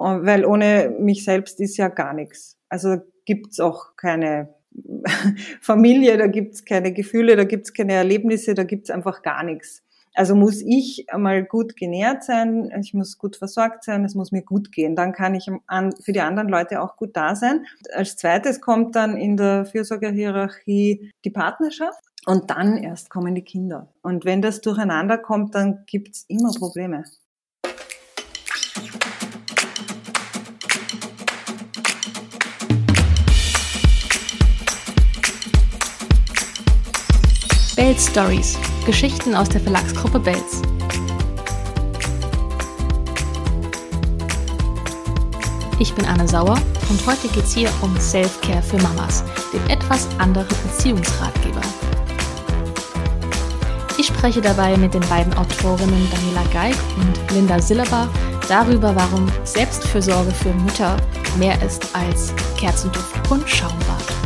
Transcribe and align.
weil 0.00 0.44
ohne 0.44 0.94
mich 0.98 1.24
selbst 1.24 1.60
ist 1.60 1.76
ja 1.76 1.88
gar 1.88 2.14
nichts. 2.14 2.56
Also 2.68 2.96
gibt's 3.26 3.60
auch 3.60 3.96
keine 3.96 4.54
Familie, 5.60 6.16
da 6.16 6.26
gibt's 6.26 6.64
keine 6.64 6.92
Gefühle, 6.92 7.36
da 7.36 7.44
gibt's 7.44 7.72
keine 7.72 7.92
Erlebnisse, 7.94 8.54
da 8.54 8.64
gibt's 8.64 8.90
einfach 8.90 9.22
gar 9.22 9.42
nichts. 9.42 9.82
Also 10.14 10.34
muss 10.34 10.60
ich 10.60 11.06
einmal 11.12 11.44
gut 11.44 11.76
genährt 11.76 12.24
sein, 12.24 12.72
ich 12.80 12.94
muss 12.94 13.16
gut 13.16 13.36
versorgt 13.36 13.84
sein, 13.84 14.04
es 14.04 14.16
muss 14.16 14.32
mir 14.32 14.42
gut 14.42 14.72
gehen. 14.72 14.96
Dann 14.96 15.12
kann 15.12 15.36
ich 15.36 15.46
für 15.46 16.12
die 16.12 16.20
anderen 16.20 16.48
Leute 16.48 16.82
auch 16.82 16.96
gut 16.96 17.16
da 17.16 17.36
sein. 17.36 17.64
Als 17.94 18.16
zweites 18.16 18.60
kommt 18.60 18.96
dann 18.96 19.16
in 19.16 19.36
der 19.36 19.66
Fürsorgehierarchie 19.66 21.12
die 21.24 21.30
Partnerschaft 21.30 22.02
und 22.26 22.50
dann 22.50 22.76
erst 22.76 23.08
kommen 23.08 23.34
die 23.34 23.44
Kinder. 23.44 23.92
Und 24.02 24.24
wenn 24.24 24.42
das 24.42 24.60
durcheinander 24.60 25.16
kommt, 25.16 25.54
dann 25.54 25.84
gibt's 25.86 26.24
immer 26.26 26.52
Probleme. 26.52 27.04
Belz 38.00 38.10
Stories, 38.12 38.58
Geschichten 38.86 39.34
aus 39.34 39.50
der 39.50 39.60
Verlagsgruppe 39.60 40.20
Belz. 40.20 40.62
Ich 45.78 45.92
bin 45.92 46.06
Anne 46.06 46.26
Sauer 46.26 46.58
und 46.88 47.06
heute 47.06 47.28
geht 47.28 47.44
es 47.44 47.52
hier 47.52 47.68
um 47.82 47.94
Self-Care 48.00 48.62
für 48.62 48.78
Mamas, 48.78 49.22
dem 49.52 49.66
etwas 49.68 50.08
anderen 50.16 50.48
Beziehungsratgeber. 50.62 51.60
Ich 53.98 54.06
spreche 54.06 54.40
dabei 54.40 54.78
mit 54.78 54.94
den 54.94 55.06
beiden 55.08 55.34
Autorinnen 55.34 56.08
Daniela 56.10 56.44
Geig 56.54 56.76
und 56.96 57.34
Linda 57.34 57.60
Silleber 57.60 58.08
darüber, 58.48 58.96
warum 58.96 59.26
Selbstfürsorge 59.44 60.30
für 60.30 60.54
Mütter 60.54 60.96
mehr 61.38 61.60
ist 61.62 61.86
als 61.94 62.32
Kerzenduft 62.56 63.30
und 63.30 63.46
Schaumbad. 63.46 64.19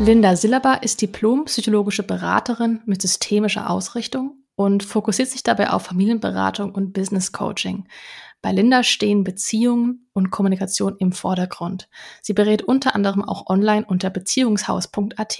Linda 0.00 0.34
Silleber 0.34 0.82
ist 0.82 1.00
Diplom-psychologische 1.00 2.02
Beraterin 2.02 2.80
mit 2.86 3.02
systemischer 3.02 3.70
Ausrichtung 3.70 4.42
und 4.56 4.82
fokussiert 4.82 5.28
sich 5.28 5.44
dabei 5.44 5.70
auf 5.70 5.82
Familienberatung 5.82 6.74
und 6.74 6.92
Business 6.92 7.30
Coaching. 7.30 7.86
Bei 8.40 8.50
Linda 8.50 8.82
stehen 8.82 9.22
Beziehungen 9.22 10.08
und 10.12 10.30
Kommunikation 10.30 10.96
im 10.98 11.12
Vordergrund. 11.12 11.88
Sie 12.20 12.32
berät 12.32 12.62
unter 12.62 12.96
anderem 12.96 13.22
auch 13.22 13.48
online 13.48 13.84
unter 13.86 14.10
beziehungshaus.at. 14.10 15.38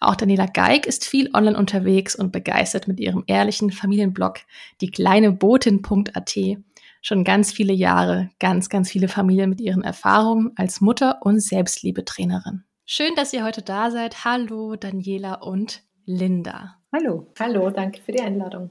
Auch 0.00 0.16
Daniela 0.16 0.46
Geig 0.46 0.86
ist 0.86 1.04
viel 1.04 1.30
online 1.32 1.56
unterwegs 1.56 2.16
und 2.16 2.32
begeistert 2.32 2.88
mit 2.88 2.98
ihrem 2.98 3.22
ehrlichen 3.28 3.70
Familienblog 3.70 4.40
die 4.80 4.90
kleine 4.90 5.30
Botin.at 5.30 6.36
schon 7.02 7.24
ganz 7.24 7.52
viele 7.52 7.72
Jahre 7.72 8.30
ganz, 8.38 8.68
ganz 8.68 8.90
viele 8.90 9.08
Familien 9.08 9.50
mit 9.50 9.60
ihren 9.60 9.82
Erfahrungen 9.82 10.52
als 10.56 10.80
Mutter 10.80 11.18
und 11.22 11.40
Selbstliebetrainerin. 11.40 12.64
Schön, 12.94 13.14
dass 13.14 13.32
ihr 13.32 13.42
heute 13.42 13.62
da 13.62 13.90
seid. 13.90 14.26
Hallo 14.26 14.76
Daniela 14.76 15.36
und 15.36 15.82
Linda. 16.04 16.76
Hallo. 16.92 17.32
Hallo, 17.40 17.70
danke 17.70 18.02
für 18.02 18.12
die 18.12 18.20
Einladung. 18.20 18.70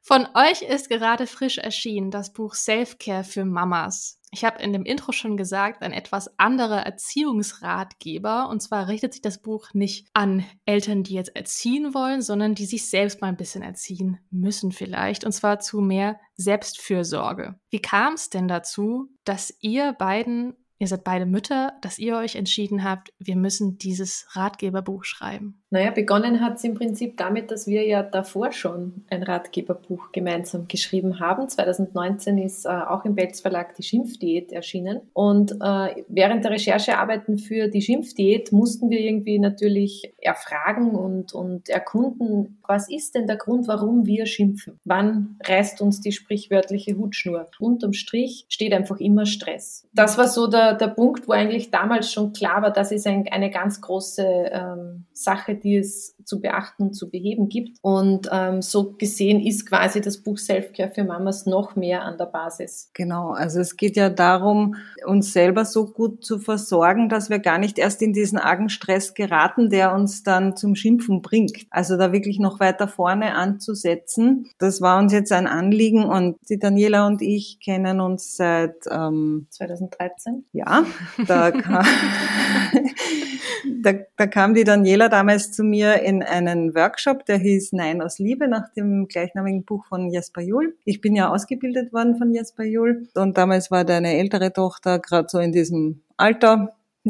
Von 0.00 0.26
euch 0.34 0.62
ist 0.62 0.88
gerade 0.88 1.26
frisch 1.26 1.58
erschienen 1.58 2.10
das 2.10 2.32
Buch 2.32 2.54
Self-Care 2.54 3.24
für 3.24 3.44
Mamas. 3.44 4.22
Ich 4.30 4.46
habe 4.46 4.62
in 4.62 4.72
dem 4.72 4.86
Intro 4.86 5.12
schon 5.12 5.36
gesagt, 5.36 5.82
ein 5.82 5.92
etwas 5.92 6.38
anderer 6.38 6.80
Erziehungsratgeber. 6.86 8.48
Und 8.48 8.62
zwar 8.62 8.88
richtet 8.88 9.12
sich 9.12 9.20
das 9.20 9.42
Buch 9.42 9.74
nicht 9.74 10.08
an 10.14 10.46
Eltern, 10.64 11.02
die 11.02 11.12
jetzt 11.12 11.36
erziehen 11.36 11.92
wollen, 11.92 12.22
sondern 12.22 12.54
die 12.54 12.64
sich 12.64 12.88
selbst 12.88 13.20
mal 13.20 13.28
ein 13.28 13.36
bisschen 13.36 13.62
erziehen 13.62 14.18
müssen 14.30 14.72
vielleicht. 14.72 15.26
Und 15.26 15.32
zwar 15.32 15.60
zu 15.60 15.82
mehr 15.82 16.18
Selbstfürsorge. 16.36 17.60
Wie 17.68 17.82
kam 17.82 18.14
es 18.14 18.30
denn 18.30 18.48
dazu, 18.48 19.10
dass 19.24 19.54
ihr 19.60 19.92
beiden 19.92 20.56
Ihr 20.78 20.86
seid 20.86 21.02
beide 21.02 21.26
Mütter, 21.26 21.72
dass 21.80 21.98
ihr 21.98 22.16
euch 22.16 22.36
entschieden 22.36 22.84
habt, 22.84 23.12
wir 23.18 23.36
müssen 23.36 23.78
dieses 23.78 24.26
Ratgeberbuch 24.30 25.04
schreiben. 25.04 25.62
Naja, 25.70 25.90
begonnen 25.90 26.40
hat 26.40 26.56
es 26.56 26.64
im 26.64 26.74
Prinzip 26.74 27.18
damit, 27.18 27.50
dass 27.50 27.66
wir 27.66 27.86
ja 27.86 28.02
davor 28.02 28.52
schon 28.52 29.04
ein 29.10 29.22
Ratgeberbuch 29.22 30.12
gemeinsam 30.12 30.66
geschrieben 30.66 31.20
haben. 31.20 31.46
2019 31.48 32.38
ist 32.38 32.64
äh, 32.64 32.68
auch 32.68 33.04
im 33.04 33.14
Belz 33.14 33.40
Verlag 33.40 33.74
die 33.74 33.82
Schimpfdiät 33.82 34.50
erschienen. 34.50 35.02
Und 35.12 35.52
äh, 35.60 36.04
während 36.08 36.44
der 36.44 36.52
Recherchearbeiten 36.52 37.38
für 37.38 37.68
die 37.68 37.82
Schimpfdiät 37.82 38.50
mussten 38.50 38.88
wir 38.88 39.00
irgendwie 39.00 39.38
natürlich 39.38 40.14
erfragen 40.18 40.92
und, 40.92 41.34
und 41.34 41.68
erkunden, 41.68 42.58
was 42.66 42.90
ist 42.90 43.14
denn 43.14 43.26
der 43.26 43.36
Grund, 43.36 43.68
warum 43.68 44.06
wir 44.06 44.24
schimpfen? 44.24 44.78
Wann 44.84 45.38
reißt 45.44 45.82
uns 45.82 46.00
die 46.00 46.12
sprichwörtliche 46.12 46.96
Hutschnur? 46.96 47.48
Unterm 47.58 47.92
Strich 47.92 48.46
steht 48.48 48.72
einfach 48.72 48.98
immer 49.00 49.26
Stress. 49.26 49.86
Das 49.92 50.16
war 50.16 50.28
so 50.28 50.46
der, 50.46 50.74
der 50.74 50.88
Punkt, 50.88 51.28
wo 51.28 51.32
eigentlich 51.32 51.70
damals 51.70 52.10
schon 52.10 52.32
klar 52.32 52.62
war, 52.62 52.70
das 52.70 52.90
ist 52.90 53.06
ein, 53.06 53.28
eine 53.28 53.50
ganz 53.50 53.80
große 53.82 54.22
ähm, 54.24 55.04
Sache, 55.12 55.57
die 55.58 55.76
es 55.76 56.16
zu 56.24 56.40
beachten 56.40 56.84
und 56.84 56.94
zu 56.94 57.10
beheben 57.10 57.48
gibt. 57.48 57.78
Und 57.80 58.28
ähm, 58.30 58.60
so 58.60 58.92
gesehen 58.92 59.40
ist 59.40 59.66
quasi 59.66 60.00
das 60.00 60.18
Buch 60.18 60.38
Selfcare 60.38 60.90
für 60.90 61.04
Mamas 61.04 61.46
noch 61.46 61.74
mehr 61.74 62.02
an 62.02 62.18
der 62.18 62.26
Basis. 62.26 62.90
Genau, 62.94 63.30
also 63.30 63.60
es 63.60 63.76
geht 63.76 63.96
ja 63.96 64.10
darum, 64.10 64.76
uns 65.06 65.32
selber 65.32 65.64
so 65.64 65.86
gut 65.86 66.24
zu 66.24 66.38
versorgen, 66.38 67.08
dass 67.08 67.30
wir 67.30 67.38
gar 67.38 67.58
nicht 67.58 67.78
erst 67.78 68.02
in 68.02 68.12
diesen 68.12 68.38
argen 68.38 68.68
Stress 68.68 69.14
geraten, 69.14 69.70
der 69.70 69.94
uns 69.94 70.22
dann 70.22 70.56
zum 70.56 70.74
Schimpfen 70.74 71.22
bringt. 71.22 71.66
Also 71.70 71.96
da 71.96 72.12
wirklich 72.12 72.38
noch 72.38 72.60
weiter 72.60 72.88
vorne 72.88 73.34
anzusetzen. 73.34 74.50
Das 74.58 74.80
war 74.80 74.98
uns 74.98 75.12
jetzt 75.12 75.32
ein 75.32 75.46
Anliegen 75.46 76.04
und 76.04 76.36
die 76.48 76.58
Daniela 76.58 77.06
und 77.06 77.22
ich 77.22 77.58
kennen 77.60 78.00
uns 78.00 78.36
seit 78.36 78.86
ähm, 78.90 79.46
2013. 79.50 80.44
Ja, 80.52 80.84
da 81.26 81.50
kam, 81.50 81.84
da, 83.82 83.92
da 84.16 84.26
kam 84.26 84.54
die 84.54 84.64
Daniela 84.64 85.08
damals 85.08 85.47
zu 85.52 85.64
mir 85.64 86.02
in 86.02 86.22
einen 86.22 86.74
Workshop, 86.74 87.24
der 87.26 87.38
hieß 87.38 87.72
Nein 87.72 88.02
aus 88.02 88.18
Liebe, 88.18 88.48
nach 88.48 88.72
dem 88.72 89.08
gleichnamigen 89.08 89.64
Buch 89.64 89.84
von 89.86 90.10
Jesper 90.10 90.42
Juhl. 90.42 90.76
Ich 90.84 91.00
bin 91.00 91.14
ja 91.14 91.28
ausgebildet 91.28 91.92
worden 91.92 92.16
von 92.16 92.32
Jesper 92.32 92.64
Juhl 92.64 93.08
und 93.14 93.38
damals 93.38 93.70
war 93.70 93.84
deine 93.84 94.16
ältere 94.16 94.52
Tochter 94.52 94.98
gerade 94.98 95.28
so 95.28 95.38
in 95.38 95.52
diesem 95.52 96.02
Alter, 96.16 96.76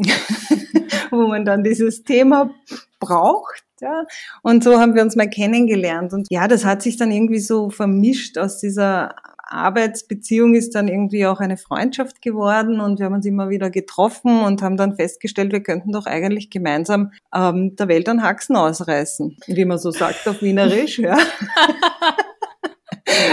wo 1.11 1.27
man 1.27 1.45
dann 1.45 1.63
dieses 1.63 2.03
Thema 2.03 2.51
braucht. 2.99 3.63
Ja, 3.81 4.05
und 4.43 4.61
so 4.63 4.77
haben 4.77 4.93
wir 4.93 5.01
uns 5.01 5.15
mal 5.15 5.29
kennengelernt. 5.29 6.11
Und 6.11 6.27
ja, 6.29 6.49
das 6.49 6.65
hat 6.65 6.81
sich 6.81 6.97
dann 6.97 7.11
irgendwie 7.11 7.39
so 7.39 7.69
vermischt 7.69 8.37
aus 8.37 8.59
dieser 8.59 9.15
Arbeitsbeziehung 9.51 10.55
ist 10.55 10.75
dann 10.75 10.87
irgendwie 10.87 11.25
auch 11.25 11.39
eine 11.39 11.57
Freundschaft 11.57 12.21
geworden 12.21 12.79
und 12.79 12.99
wir 12.99 13.05
haben 13.05 13.15
uns 13.15 13.25
immer 13.25 13.49
wieder 13.49 13.69
getroffen 13.69 14.41
und 14.43 14.61
haben 14.61 14.77
dann 14.77 14.95
festgestellt, 14.95 15.51
wir 15.51 15.63
könnten 15.63 15.91
doch 15.91 16.05
eigentlich 16.05 16.49
gemeinsam 16.49 17.11
ähm, 17.33 17.75
der 17.75 17.87
Welt 17.87 18.07
an 18.09 18.23
Haxen 18.23 18.55
ausreißen, 18.55 19.37
wie 19.47 19.65
man 19.65 19.77
so 19.77 19.91
sagt 19.91 20.27
auf 20.27 20.41
Wienerisch. 20.41 20.99
Ja. 20.99 21.17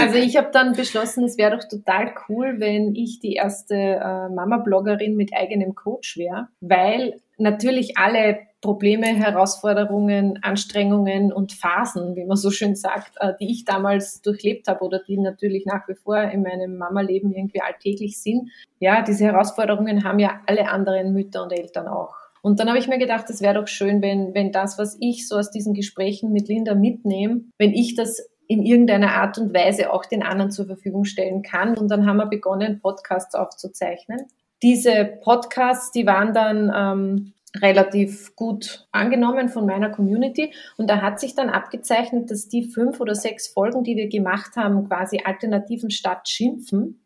Also 0.01 0.15
ich 0.15 0.37
habe 0.37 0.49
dann 0.51 0.73
beschlossen, 0.73 1.23
es 1.25 1.37
wäre 1.37 1.55
doch 1.55 1.67
total 1.67 2.13
cool, 2.27 2.55
wenn 2.59 2.95
ich 2.95 3.19
die 3.19 3.33
erste 3.33 3.75
äh, 3.75 4.29
Mama-Bloggerin 4.29 5.15
mit 5.15 5.33
eigenem 5.35 5.75
Coach 5.75 6.17
wäre, 6.17 6.47
weil 6.61 7.21
natürlich 7.37 7.97
alle 7.97 8.39
Probleme, 8.67 9.05
Herausforderungen, 9.05 10.39
Anstrengungen 10.43 11.31
und 11.31 11.53
Phasen, 11.53 12.17
wie 12.17 12.25
man 12.25 12.35
so 12.35 12.51
schön 12.51 12.75
sagt, 12.75 13.13
äh, 13.21 13.31
die 13.39 13.49
ich 13.49 13.63
damals 13.63 14.21
durchlebt 14.21 14.67
habe 14.67 14.83
oder 14.83 14.99
die 14.99 15.17
natürlich 15.17 15.65
nach 15.65 15.87
wie 15.87 15.95
vor 15.95 16.19
in 16.19 16.41
meinem 16.41 16.75
Mama-Leben 16.75 17.31
irgendwie 17.31 17.61
alltäglich 17.61 18.21
sind. 18.21 18.51
Ja, 18.81 19.03
diese 19.03 19.23
Herausforderungen 19.23 20.03
haben 20.03 20.19
ja 20.19 20.41
alle 20.47 20.67
anderen 20.69 21.13
Mütter 21.13 21.43
und 21.43 21.53
Eltern 21.53 21.87
auch. 21.87 22.13
Und 22.41 22.59
dann 22.59 22.67
habe 22.67 22.77
ich 22.77 22.89
mir 22.89 22.97
gedacht, 22.97 23.29
es 23.29 23.41
wäre 23.41 23.53
doch 23.53 23.69
schön, 23.69 24.01
wenn, 24.01 24.33
wenn 24.33 24.51
das, 24.51 24.77
was 24.77 24.97
ich 24.99 25.29
so 25.29 25.37
aus 25.37 25.49
diesen 25.49 25.73
Gesprächen 25.73 26.33
mit 26.33 26.49
Linda 26.49 26.75
mitnehme, 26.75 27.45
wenn 27.57 27.71
ich 27.71 27.95
das 27.95 28.29
in 28.47 28.63
irgendeiner 28.63 29.13
Art 29.13 29.37
und 29.37 29.53
Weise 29.53 29.93
auch 29.93 30.05
den 30.05 30.23
anderen 30.23 30.51
zur 30.51 30.65
Verfügung 30.65 31.05
stellen 31.05 31.41
kann. 31.41 31.77
Und 31.77 31.87
dann 31.87 32.05
haben 32.05 32.17
wir 32.17 32.25
begonnen, 32.25 32.81
Podcasts 32.81 33.33
aufzuzeichnen. 33.33 34.25
Diese 34.61 35.05
Podcasts, 35.23 35.91
die 35.91 36.05
waren 36.05 36.33
dann 36.33 36.73
ähm, 36.75 37.33
relativ 37.55 38.35
gut 38.35 38.87
angenommen 38.91 39.49
von 39.49 39.65
meiner 39.65 39.89
Community. 39.89 40.53
Und 40.77 40.89
da 40.89 41.01
hat 41.01 41.19
sich 41.19 41.35
dann 41.35 41.49
abgezeichnet, 41.49 42.29
dass 42.29 42.47
die 42.47 42.63
fünf 42.63 42.99
oder 42.99 43.15
sechs 43.15 43.47
Folgen, 43.47 43.83
die 43.83 43.95
wir 43.95 44.09
gemacht 44.09 44.55
haben, 44.55 44.87
quasi 44.87 45.21
Alternativen 45.23 45.89
statt 45.89 46.27
Schimpfen, 46.27 47.01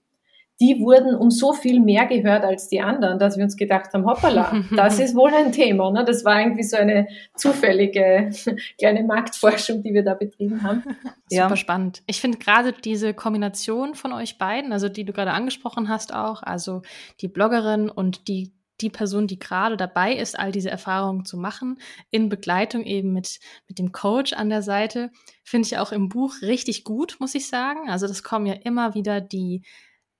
die 0.61 0.79
wurden 0.79 1.15
um 1.15 1.31
so 1.31 1.53
viel 1.53 1.79
mehr 1.79 2.05
gehört 2.05 2.43
als 2.43 2.69
die 2.69 2.81
anderen, 2.81 3.17
dass 3.17 3.35
wir 3.35 3.43
uns 3.43 3.57
gedacht 3.57 3.91
haben, 3.93 4.05
hoppala, 4.05 4.63
das 4.75 4.99
ist 4.99 5.15
wohl 5.15 5.33
ein 5.33 5.51
Thema. 5.51 5.91
Ne? 5.91 6.05
Das 6.05 6.23
war 6.23 6.39
irgendwie 6.39 6.61
so 6.61 6.77
eine 6.77 7.07
zufällige 7.35 8.29
kleine 8.77 9.03
Marktforschung, 9.03 9.81
die 9.81 9.93
wir 9.93 10.03
da 10.03 10.13
betrieben 10.13 10.61
haben. 10.61 10.83
Super 10.83 11.49
ja. 11.49 11.55
spannend. 11.55 12.03
Ich 12.05 12.21
finde 12.21 12.37
gerade 12.37 12.73
diese 12.73 13.15
Kombination 13.15 13.95
von 13.95 14.13
euch 14.13 14.37
beiden, 14.37 14.71
also 14.71 14.87
die 14.87 15.03
du 15.03 15.13
gerade 15.13 15.31
angesprochen 15.31 15.89
hast 15.89 16.13
auch, 16.13 16.43
also 16.43 16.83
die 17.21 17.27
Bloggerin 17.27 17.89
und 17.89 18.27
die 18.27 18.53
die 18.81 18.89
Person, 18.89 19.27
die 19.27 19.39
gerade 19.39 19.77
dabei 19.77 20.15
ist, 20.15 20.37
all 20.37 20.51
diese 20.51 20.69
Erfahrungen 20.69 21.25
zu 21.25 21.37
machen, 21.37 21.79
in 22.09 22.29
Begleitung 22.29 22.83
eben 22.83 23.13
mit, 23.13 23.39
mit 23.67 23.79
dem 23.79 23.91
Coach 23.91 24.33
an 24.33 24.49
der 24.49 24.61
Seite, 24.61 25.11
finde 25.43 25.67
ich 25.67 25.77
auch 25.77 25.91
im 25.91 26.09
Buch 26.09 26.33
richtig 26.41 26.83
gut, 26.83 27.17
muss 27.19 27.35
ich 27.35 27.47
sagen. 27.47 27.89
Also 27.89 28.07
das 28.07 28.23
kommen 28.23 28.45
ja 28.45 28.53
immer 28.53 28.93
wieder 28.95 29.21
die 29.21 29.63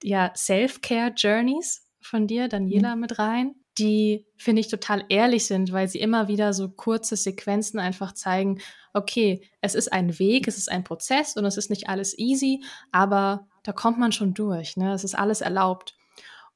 ja 0.03 0.31
Self-Care 0.35 1.13
Journeys 1.15 1.87
von 2.01 2.27
dir, 2.27 2.47
Daniela, 2.47 2.95
mhm. 2.95 3.01
mit 3.01 3.19
rein, 3.19 3.55
die 3.77 4.27
finde 4.37 4.59
ich 4.59 4.67
total 4.67 5.05
ehrlich 5.09 5.45
sind, 5.45 5.71
weil 5.71 5.87
sie 5.87 5.99
immer 5.99 6.27
wieder 6.27 6.53
so 6.53 6.69
kurze 6.69 7.15
Sequenzen 7.15 7.79
einfach 7.79 8.13
zeigen, 8.13 8.59
okay, 8.93 9.41
es 9.61 9.75
ist 9.75 9.93
ein 9.93 10.19
Weg, 10.19 10.47
es 10.47 10.57
ist 10.57 10.69
ein 10.69 10.83
Prozess 10.83 11.35
und 11.37 11.45
es 11.45 11.57
ist 11.57 11.69
nicht 11.69 11.87
alles 11.87 12.17
easy, 12.17 12.63
aber 12.91 13.47
da 13.63 13.71
kommt 13.71 13.99
man 13.99 14.11
schon 14.11 14.33
durch, 14.33 14.75
ne? 14.75 14.93
Es 14.93 15.03
ist 15.03 15.15
alles 15.15 15.41
erlaubt. 15.41 15.95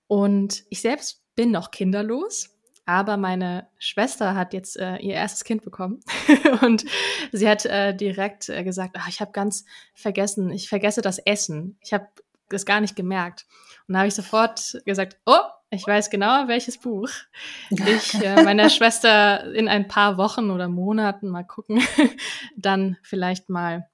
Und 0.07 0.63
ich 0.69 0.81
selbst 0.81 1.24
bin 1.35 1.51
noch 1.51 1.71
kinderlos, 1.71 2.55
aber 2.85 3.17
meine 3.17 3.67
Schwester 3.79 4.35
hat 4.35 4.53
jetzt 4.53 4.77
äh, 4.77 4.97
ihr 4.97 5.15
erstes 5.15 5.43
Kind 5.43 5.63
bekommen 5.63 6.01
und 6.61 6.85
sie 7.31 7.49
hat 7.49 7.65
äh, 7.65 7.95
direkt 7.95 8.49
äh, 8.49 8.63
gesagt, 8.63 8.95
ach, 8.97 9.07
ich 9.07 9.21
habe 9.21 9.31
ganz 9.31 9.65
vergessen, 9.93 10.51
ich 10.51 10.69
vergesse 10.69 11.01
das 11.01 11.17
Essen. 11.17 11.77
Ich 11.81 11.93
habe 11.93 12.07
das 12.49 12.65
gar 12.65 12.81
nicht 12.81 12.95
gemerkt. 12.95 13.45
Und 13.87 13.93
da 13.93 13.99
habe 13.99 14.07
ich 14.07 14.15
sofort 14.15 14.79
gesagt, 14.85 15.17
oh, 15.25 15.33
ich 15.71 15.85
weiß 15.85 16.09
genau, 16.09 16.47
welches 16.47 16.77
Buch 16.77 17.09
ich 17.69 18.13
äh, 18.15 18.43
meiner 18.43 18.69
Schwester 18.69 19.51
in 19.53 19.67
ein 19.67 19.87
paar 19.87 20.17
Wochen 20.17 20.51
oder 20.51 20.67
Monaten 20.67 21.27
mal 21.29 21.43
gucken, 21.43 21.81
dann 22.55 22.97
vielleicht 23.01 23.49
mal 23.49 23.89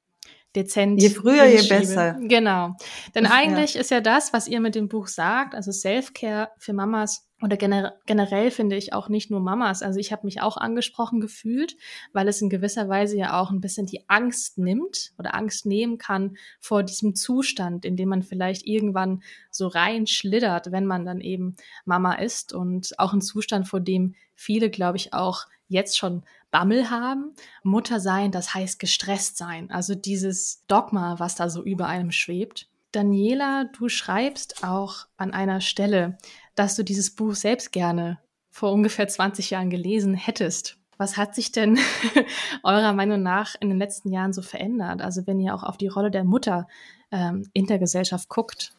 dezent. 0.56 1.01
Je 1.01 1.09
früher, 1.09 1.45
je 1.45 1.68
besser. 1.68 2.18
Genau. 2.21 2.75
Denn 3.15 3.25
eigentlich 3.25 3.75
ja. 3.75 3.81
ist 3.81 3.92
ja 3.92 4.01
das, 4.01 4.33
was 4.33 4.48
ihr 4.48 4.59
mit 4.59 4.75
dem 4.75 4.88
Buch 4.88 5.07
sagt, 5.07 5.56
also 5.56 5.71
Self-Care 5.71 6.50
für 6.57 6.74
Mamas 6.74 7.27
oder 7.42 7.57
generell 7.57 8.51
finde 8.51 8.75
ich 8.75 8.94
auch 8.94 9.09
nicht 9.09 9.31
nur 9.31 9.39
Mamas. 9.39 9.81
Also 9.81 10.00
ich 10.00 10.12
habe 10.12 10.25
mich 10.25 10.42
auch 10.42 10.57
angesprochen 10.57 11.19
gefühlt, 11.19 11.75
weil 12.13 12.27
es 12.27 12.42
in 12.42 12.50
gewisser 12.50 12.88
Weise 12.88 13.18
ja 13.18 13.39
auch 13.39 13.50
ein 13.50 13.62
bisschen 13.62 13.88
die 13.88 14.07
Angst 14.07 14.59
nimmt 14.59 15.13
oder 15.18 15.33
Angst 15.33 15.65
nehmen 15.65 15.98
kann 15.98 16.38
vor 16.59 16.83
diesem 16.83 17.15
Zustand, 17.15 17.83
in 17.83 17.95
dem 17.95 18.09
man 18.09 18.21
vielleicht 18.21 18.68
irgendwann 18.68 19.24
so 19.50 19.68
reinschlittert, 19.68 20.71
wenn 20.71 20.86
man 20.86 21.04
dann 21.04 21.19
eben 21.19 21.56
Mama 21.83 22.13
ist 22.13 22.54
und 22.54 22.92
auch 23.00 23.13
ein 23.13 23.21
Zustand, 23.21 23.68
vor 23.68 23.80
dem 23.80 24.13
viele, 24.36 24.69
glaube 24.69 24.97
ich, 24.97 25.13
auch 25.13 25.45
jetzt 25.68 25.97
schon 25.97 26.24
Bammel 26.51 26.89
haben. 26.89 27.33
Mutter 27.63 28.00
sein, 28.00 28.31
das 28.31 28.53
heißt 28.53 28.80
gestresst 28.80 29.38
sein. 29.38 29.71
Also 29.71 29.95
dieses 29.95 30.65
Dogma, 30.68 31.19
was 31.19 31.36
da 31.36 31.50
so 31.50 31.63
über 31.63 31.88
einem 31.88 32.12
schwebt. 32.12 32.68
Daniela, 32.92 33.65
du 33.77 33.88
schreibst 33.88 34.63
auch 34.63 35.07
an 35.18 35.33
einer 35.33 35.62
Stelle, 35.62 36.18
dass 36.56 36.75
du 36.75 36.83
dieses 36.83 37.15
Buch 37.15 37.36
selbst 37.36 37.71
gerne 37.71 38.19
vor 38.50 38.74
ungefähr 38.74 39.07
20 39.07 39.50
Jahren 39.50 39.69
gelesen 39.69 40.13
hättest. 40.13 40.77
Was 40.98 41.18
hat 41.18 41.33
sich 41.33 41.51
denn 41.51 41.80
eurer 42.63 42.94
Meinung 42.94 43.24
nach 43.24 43.56
in 43.59 43.69
den 43.69 43.80
letzten 43.80 44.12
Jahren 44.12 44.33
so 44.33 44.42
verändert? 44.42 45.01
Also 45.01 45.25
wenn 45.25 45.39
ihr 45.39 45.56
auch 45.56 45.63
auf 45.63 45.77
die 45.77 45.88
Rolle 45.88 46.12
der 46.12 46.25
Mutter 46.25 46.68
ähm, 47.12 47.50
in 47.54 47.65
der 47.65 47.80
Gesellschaft 47.80 48.30
guckt. 48.30 48.74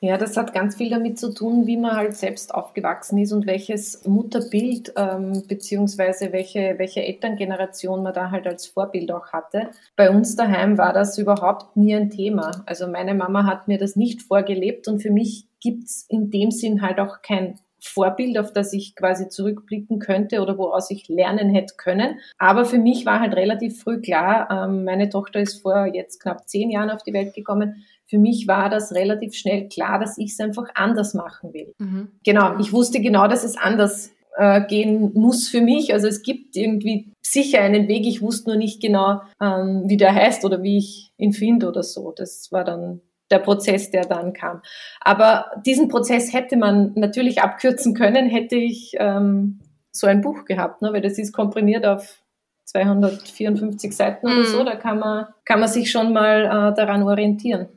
Ja, 0.00 0.18
das 0.18 0.36
hat 0.36 0.52
ganz 0.52 0.76
viel 0.76 0.90
damit 0.90 1.18
zu 1.18 1.32
tun, 1.32 1.66
wie 1.66 1.76
man 1.76 1.96
halt 1.96 2.16
selbst 2.16 2.52
aufgewachsen 2.54 3.18
ist 3.18 3.32
und 3.32 3.46
welches 3.46 4.04
Mutterbild 4.04 4.92
ähm, 4.96 5.44
beziehungsweise 5.46 6.32
welche, 6.32 6.74
welche 6.78 7.04
Elterngeneration 7.04 8.02
man 8.02 8.12
da 8.12 8.30
halt 8.30 8.46
als 8.46 8.66
Vorbild 8.66 9.12
auch 9.12 9.32
hatte. 9.32 9.70
Bei 9.96 10.10
uns 10.10 10.34
daheim 10.34 10.76
war 10.76 10.92
das 10.92 11.18
überhaupt 11.18 11.76
nie 11.76 11.94
ein 11.94 12.10
Thema. 12.10 12.64
Also 12.66 12.88
meine 12.88 13.14
Mama 13.14 13.46
hat 13.46 13.68
mir 13.68 13.78
das 13.78 13.96
nicht 13.96 14.22
vorgelebt 14.22 14.88
und 14.88 15.00
für 15.00 15.10
mich 15.10 15.46
gibt's 15.60 16.04
in 16.08 16.30
dem 16.30 16.50
Sinn 16.50 16.82
halt 16.82 16.98
auch 16.98 17.22
kein 17.22 17.60
Vorbild, 17.84 18.38
auf 18.38 18.52
das 18.52 18.72
ich 18.72 18.94
quasi 18.94 19.28
zurückblicken 19.28 19.98
könnte 19.98 20.40
oder 20.40 20.56
woraus 20.56 20.90
ich 20.90 21.08
lernen 21.08 21.50
hätte 21.50 21.74
können. 21.76 22.20
Aber 22.38 22.64
für 22.64 22.78
mich 22.78 23.04
war 23.06 23.20
halt 23.20 23.34
relativ 23.34 23.82
früh 23.82 24.00
klar, 24.00 24.48
ähm, 24.50 24.84
meine 24.84 25.08
Tochter 25.08 25.40
ist 25.40 25.62
vor 25.62 25.86
jetzt 25.86 26.20
knapp 26.20 26.48
zehn 26.48 26.70
Jahren 26.70 26.90
auf 26.90 27.02
die 27.02 27.12
Welt 27.12 27.34
gekommen 27.34 27.84
für 28.06 28.18
mich 28.18 28.46
war 28.46 28.68
das 28.68 28.92
relativ 28.92 29.34
schnell 29.34 29.68
klar, 29.68 29.98
dass 29.98 30.18
ich 30.18 30.32
es 30.32 30.40
einfach 30.40 30.68
anders 30.74 31.14
machen 31.14 31.52
will. 31.54 31.74
Mhm. 31.78 32.08
Genau, 32.24 32.58
ich 32.58 32.72
wusste 32.72 33.00
genau, 33.00 33.26
dass 33.26 33.44
es 33.44 33.56
anders 33.56 34.10
äh, 34.36 34.64
gehen 34.66 35.12
muss 35.14 35.48
für 35.48 35.60
mich. 35.60 35.92
Also 35.92 36.08
es 36.08 36.22
gibt 36.22 36.56
irgendwie 36.56 37.12
sicher 37.22 37.60
einen 37.60 37.88
Weg. 37.88 38.06
Ich 38.06 38.22
wusste 38.22 38.50
nur 38.50 38.58
nicht 38.58 38.80
genau, 38.80 39.20
ähm, 39.40 39.84
wie 39.86 39.96
der 39.96 40.14
heißt 40.14 40.44
oder 40.44 40.62
wie 40.62 40.78
ich 40.78 41.12
ihn 41.16 41.32
finde 41.32 41.68
oder 41.68 41.82
so. 41.82 42.12
Das 42.12 42.50
war 42.50 42.64
dann 42.64 43.00
der 43.30 43.38
Prozess, 43.38 43.90
der 43.90 44.04
dann 44.04 44.32
kam. 44.32 44.62
Aber 45.00 45.50
diesen 45.64 45.88
Prozess 45.88 46.32
hätte 46.32 46.56
man 46.56 46.92
natürlich 46.94 47.42
abkürzen 47.42 47.94
können, 47.94 48.28
hätte 48.28 48.56
ich 48.56 48.94
ähm, 48.98 49.60
so 49.90 50.06
ein 50.06 50.20
Buch 50.20 50.44
gehabt, 50.44 50.82
ne? 50.82 50.92
weil 50.92 51.00
das 51.00 51.18
ist 51.18 51.32
komprimiert 51.32 51.86
auf 51.86 52.22
254 52.66 53.94
Seiten 53.96 54.26
mhm. 54.26 54.32
oder 54.32 54.44
so. 54.46 54.64
Da 54.64 54.76
kann 54.76 54.98
man, 54.98 55.26
kann 55.44 55.60
man 55.60 55.68
sich 55.68 55.90
schon 55.90 56.12
mal 56.12 56.44
äh, 56.44 56.74
daran 56.74 57.02
orientieren. 57.02 57.68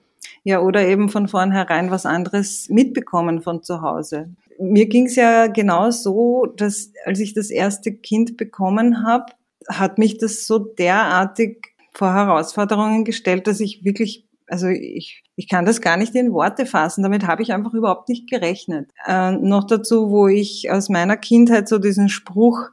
Ja, 0.46 0.62
oder 0.62 0.88
eben 0.88 1.10
von 1.10 1.28
vornherein 1.28 1.90
was 1.90 2.06
anderes 2.06 2.70
mitbekommen 2.70 3.42
von 3.42 3.64
zu 3.64 3.82
Hause. 3.82 4.30
Mir 4.60 4.86
ging 4.86 5.08
es 5.08 5.16
ja 5.16 5.48
genau 5.48 5.90
so, 5.90 6.46
dass 6.46 6.92
als 7.04 7.20
ich 7.20 7.34
das 7.34 7.50
erste 7.50 7.92
Kind 7.92 8.38
bekommen 8.38 9.04
habe, 9.04 9.34
hat 9.68 9.98
mich 9.98 10.20
das 10.20 10.46
so 10.46 10.60
derartig 10.60 11.74
vor 11.96 12.14
Herausforderungen 12.14 13.06
gestellt, 13.06 13.48
dass 13.48 13.60
ich 13.60 13.84
wirklich, 13.84 14.28
also 14.46 14.68
ich, 14.68 15.24
ich 15.36 15.50
kann 15.50 15.66
das 15.66 15.82
gar 15.82 15.98
nicht 15.98 16.14
in 16.14 16.32
Worte 16.32 16.68
fassen. 16.68 17.02
Damit 17.02 17.26
habe 17.26 17.42
ich 17.42 17.52
einfach 17.52 17.74
überhaupt 17.74 18.08
nicht 18.08 18.30
gerechnet. 18.30 18.92
Äh, 19.08 19.32
noch 19.32 19.64
dazu, 19.64 20.12
wo 20.12 20.28
ich 20.28 20.70
aus 20.70 20.90
meiner 20.90 21.18
Kindheit 21.18 21.68
so 21.68 21.80
diesen 21.80 22.08
Spruch 22.08 22.70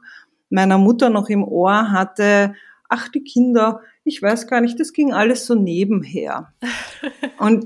meiner 0.51 0.77
Mutter 0.77 1.09
noch 1.09 1.27
im 1.27 1.43
Ohr 1.43 1.89
hatte, 1.89 2.53
ach, 2.87 3.09
die 3.09 3.23
Kinder, 3.23 3.81
ich 4.03 4.21
weiß 4.21 4.47
gar 4.47 4.61
nicht, 4.61 4.79
das 4.79 4.93
ging 4.93 5.13
alles 5.13 5.45
so 5.45 5.55
nebenher. 5.55 6.53
und, 7.39 7.65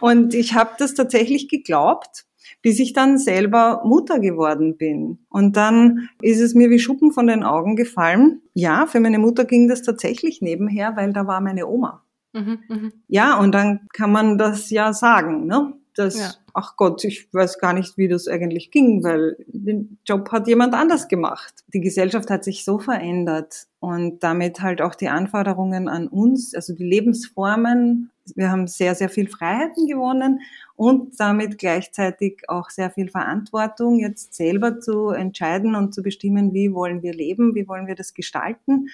und 0.00 0.34
ich 0.34 0.54
habe 0.54 0.70
das 0.78 0.94
tatsächlich 0.94 1.48
geglaubt, 1.48 2.26
bis 2.62 2.78
ich 2.78 2.92
dann 2.92 3.18
selber 3.18 3.82
Mutter 3.84 4.20
geworden 4.20 4.76
bin. 4.76 5.18
Und 5.28 5.56
dann 5.56 6.08
ist 6.20 6.40
es 6.40 6.54
mir 6.54 6.70
wie 6.70 6.78
Schuppen 6.78 7.12
von 7.12 7.26
den 7.26 7.42
Augen 7.42 7.76
gefallen. 7.76 8.42
Ja, 8.54 8.86
für 8.86 9.00
meine 9.00 9.18
Mutter 9.18 9.44
ging 9.44 9.68
das 9.68 9.82
tatsächlich 9.82 10.40
nebenher, 10.40 10.96
weil 10.96 11.12
da 11.12 11.26
war 11.26 11.40
meine 11.40 11.66
Oma. 11.66 12.04
Mhm, 12.32 12.58
mh. 12.68 12.90
Ja, 13.08 13.38
und 13.38 13.52
dann 13.52 13.86
kann 13.92 14.10
man 14.10 14.38
das 14.38 14.70
ja 14.70 14.92
sagen, 14.92 15.46
ne? 15.46 15.74
Das, 15.96 16.18
ja. 16.18 16.34
ach 16.54 16.76
Gott, 16.76 17.04
ich 17.04 17.32
weiß 17.32 17.60
gar 17.60 17.72
nicht, 17.72 17.96
wie 17.96 18.08
das 18.08 18.26
eigentlich 18.26 18.72
ging, 18.72 19.04
weil 19.04 19.36
den 19.46 19.98
Job 20.04 20.32
hat 20.32 20.48
jemand 20.48 20.74
anders 20.74 21.06
gemacht. 21.06 21.54
Die 21.72 21.80
Gesellschaft 21.80 22.30
hat 22.30 22.42
sich 22.42 22.64
so 22.64 22.78
verändert 22.80 23.66
und 23.78 24.24
damit 24.24 24.60
halt 24.60 24.82
auch 24.82 24.96
die 24.96 25.08
Anforderungen 25.08 25.88
an 25.88 26.08
uns, 26.08 26.54
also 26.54 26.74
die 26.74 26.84
Lebensformen. 26.84 28.10
Wir 28.34 28.50
haben 28.50 28.66
sehr, 28.66 28.94
sehr 28.96 29.08
viel 29.08 29.28
Freiheiten 29.28 29.86
gewonnen 29.86 30.40
und 30.74 31.20
damit 31.20 31.58
gleichzeitig 31.58 32.42
auch 32.48 32.70
sehr 32.70 32.90
viel 32.90 33.08
Verantwortung, 33.08 34.00
jetzt 34.00 34.34
selber 34.34 34.80
zu 34.80 35.10
entscheiden 35.10 35.76
und 35.76 35.94
zu 35.94 36.02
bestimmen, 36.02 36.52
wie 36.52 36.72
wollen 36.72 37.02
wir 37.02 37.14
leben, 37.14 37.54
wie 37.54 37.68
wollen 37.68 37.86
wir 37.86 37.94
das 37.94 38.14
gestalten. 38.14 38.88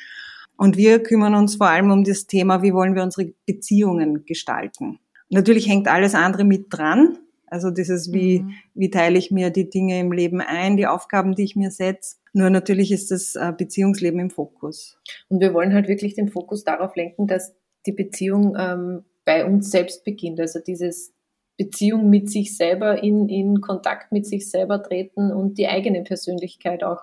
Und 0.57 0.77
wir 0.77 1.03
kümmern 1.03 1.35
uns 1.35 1.57
vor 1.57 1.69
allem 1.69 1.91
um 1.91 2.05
das 2.05 2.27
Thema, 2.27 2.63
wie 2.63 2.75
wollen 2.75 2.95
wir 2.95 3.03
unsere 3.03 3.33
Beziehungen 3.47 4.27
gestalten. 4.27 4.99
Natürlich 5.31 5.69
hängt 5.69 5.89
alles 5.89 6.15
andere 6.15 6.45
mit 6.45 6.67
dran. 6.71 7.19
Also 7.47 7.71
dieses, 7.71 8.13
wie, 8.13 8.41
mhm. 8.41 8.53
wie 8.75 8.91
teile 8.91 9.19
ich 9.19 9.31
mir 9.31 9.51
die 9.51 9.69
Dinge 9.69 9.99
im 9.99 10.13
Leben 10.13 10.41
ein, 10.41 10.77
die 10.77 10.87
Aufgaben, 10.87 11.35
die 11.35 11.45
ich 11.45 11.57
mir 11.57 11.71
setze. 11.71 12.17
Nur 12.33 12.49
natürlich 12.49 12.93
ist 12.93 13.11
das 13.11 13.35
äh, 13.35 13.53
Beziehungsleben 13.57 14.21
im 14.21 14.31
Fokus. 14.31 14.97
Und 15.29 15.41
wir 15.41 15.53
wollen 15.53 15.75
halt 15.75 15.89
wirklich 15.89 16.15
den 16.15 16.29
Fokus 16.29 16.63
darauf 16.63 16.95
lenken, 16.95 17.27
dass 17.27 17.55
die 17.87 17.93
Beziehung 17.93 18.57
ähm, 18.59 19.05
bei 19.25 19.45
uns 19.45 19.71
selbst 19.71 20.05
beginnt. 20.05 20.39
Also 20.39 20.61
dieses 20.61 21.13
Beziehung 21.57 22.09
mit 22.09 22.31
sich 22.31 22.57
selber, 22.57 23.03
in, 23.03 23.29
in 23.29 23.61
Kontakt 23.61 24.13
mit 24.13 24.27
sich 24.27 24.49
selber 24.49 24.83
treten 24.83 25.33
und 25.33 25.59
die 25.59 25.67
eigene 25.67 26.03
Persönlichkeit 26.03 26.85
auch 26.85 27.03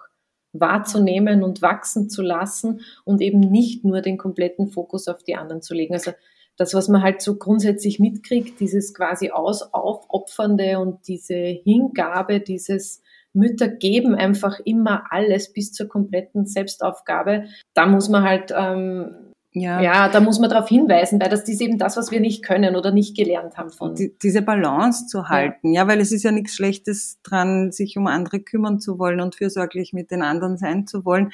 wahrzunehmen 0.53 1.43
und 1.43 1.61
wachsen 1.61 2.09
zu 2.09 2.21
lassen 2.21 2.81
und 3.03 3.21
eben 3.21 3.39
nicht 3.39 3.83
nur 3.83 4.01
den 4.01 4.17
kompletten 4.17 4.69
Fokus 4.69 5.07
auf 5.07 5.23
die 5.23 5.35
anderen 5.35 5.61
zu 5.61 5.73
legen. 5.73 5.93
Also 5.93 6.11
das, 6.57 6.73
was 6.73 6.89
man 6.89 7.03
halt 7.03 7.21
so 7.21 7.37
grundsätzlich 7.37 7.99
mitkriegt, 7.99 8.59
dieses 8.59 8.93
quasi 8.93 9.31
aus 9.31 9.61
aufopfernde 9.73 10.79
und 10.79 11.07
diese 11.07 11.35
Hingabe, 11.35 12.39
dieses 12.39 13.01
Mütter 13.33 13.67
geben 13.67 14.15
einfach 14.15 14.59
immer 14.65 15.03
alles 15.11 15.53
bis 15.53 15.71
zur 15.71 15.87
kompletten 15.87 16.45
Selbstaufgabe. 16.45 17.45
Da 17.73 17.85
muss 17.85 18.09
man 18.09 18.23
halt 18.23 18.51
ähm, 18.55 19.15
ja. 19.59 19.81
ja, 19.81 20.09
da 20.09 20.19
muss 20.19 20.39
man 20.39 20.49
darauf 20.49 20.69
hinweisen, 20.69 21.19
weil 21.19 21.29
das 21.29 21.47
ist 21.47 21.61
eben 21.61 21.77
das, 21.77 21.97
was 21.97 22.11
wir 22.11 22.19
nicht 22.19 22.43
können 22.43 22.75
oder 22.75 22.91
nicht 22.91 23.15
gelernt 23.15 23.57
haben 23.57 23.71
von. 23.71 23.95
Die, 23.95 24.15
diese 24.21 24.41
Balance 24.41 25.07
zu 25.07 25.29
halten, 25.29 25.73
ja. 25.73 25.81
ja, 25.81 25.87
weil 25.87 25.99
es 25.99 26.11
ist 26.11 26.23
ja 26.23 26.31
nichts 26.31 26.55
Schlechtes 26.55 27.19
dran, 27.23 27.71
sich 27.71 27.97
um 27.97 28.07
andere 28.07 28.39
kümmern 28.39 28.79
zu 28.79 28.99
wollen 28.99 29.19
und 29.19 29.35
fürsorglich 29.35 29.93
mit 29.93 30.11
den 30.11 30.21
anderen 30.21 30.57
sein 30.57 30.85
zu 30.85 31.05
wollen. 31.05 31.31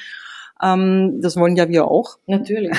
Ähm, 0.64 1.20
das 1.22 1.36
wollen 1.36 1.58
ja 1.58 1.68
wir 1.68 1.88
auch. 1.88 2.18
Natürlich. 2.26 2.78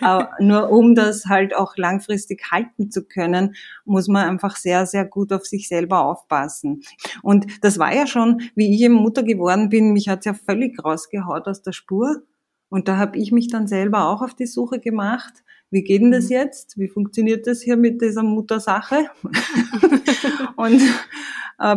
Ja. 0.00 0.30
nur 0.40 0.70
um 0.70 0.96
das 0.96 1.26
halt 1.26 1.54
auch 1.54 1.76
langfristig 1.76 2.50
halten 2.50 2.90
zu 2.90 3.04
können, 3.04 3.54
muss 3.84 4.08
man 4.08 4.28
einfach 4.28 4.56
sehr, 4.56 4.84
sehr 4.84 5.04
gut 5.04 5.32
auf 5.32 5.46
sich 5.46 5.68
selber 5.68 6.04
aufpassen. 6.04 6.82
Und 7.22 7.46
das 7.62 7.78
war 7.78 7.94
ja 7.94 8.06
schon, 8.06 8.42
wie 8.56 8.74
ich 8.74 8.82
eben 8.82 8.94
Mutter 8.94 9.22
geworden 9.22 9.68
bin, 9.68 9.92
mich 9.92 10.08
hat's 10.08 10.26
ja 10.26 10.34
völlig 10.34 10.84
rausgehaut 10.84 11.46
aus 11.46 11.62
der 11.62 11.72
Spur. 11.72 12.22
Und 12.68 12.88
da 12.88 12.96
habe 12.96 13.16
ich 13.16 13.32
mich 13.32 13.48
dann 13.48 13.66
selber 13.66 14.08
auch 14.08 14.20
auf 14.20 14.34
die 14.34 14.46
Suche 14.46 14.80
gemacht. 14.80 15.44
wie 15.70 15.82
geht 15.82 16.02
denn 16.02 16.10
das 16.10 16.24
mhm. 16.24 16.32
jetzt? 16.32 16.78
Wie 16.78 16.88
funktioniert 16.88 17.46
das 17.46 17.62
hier 17.62 17.76
mit 17.76 18.02
dieser 18.02 18.22
Muttersache? 18.22 19.06
und 20.56 20.82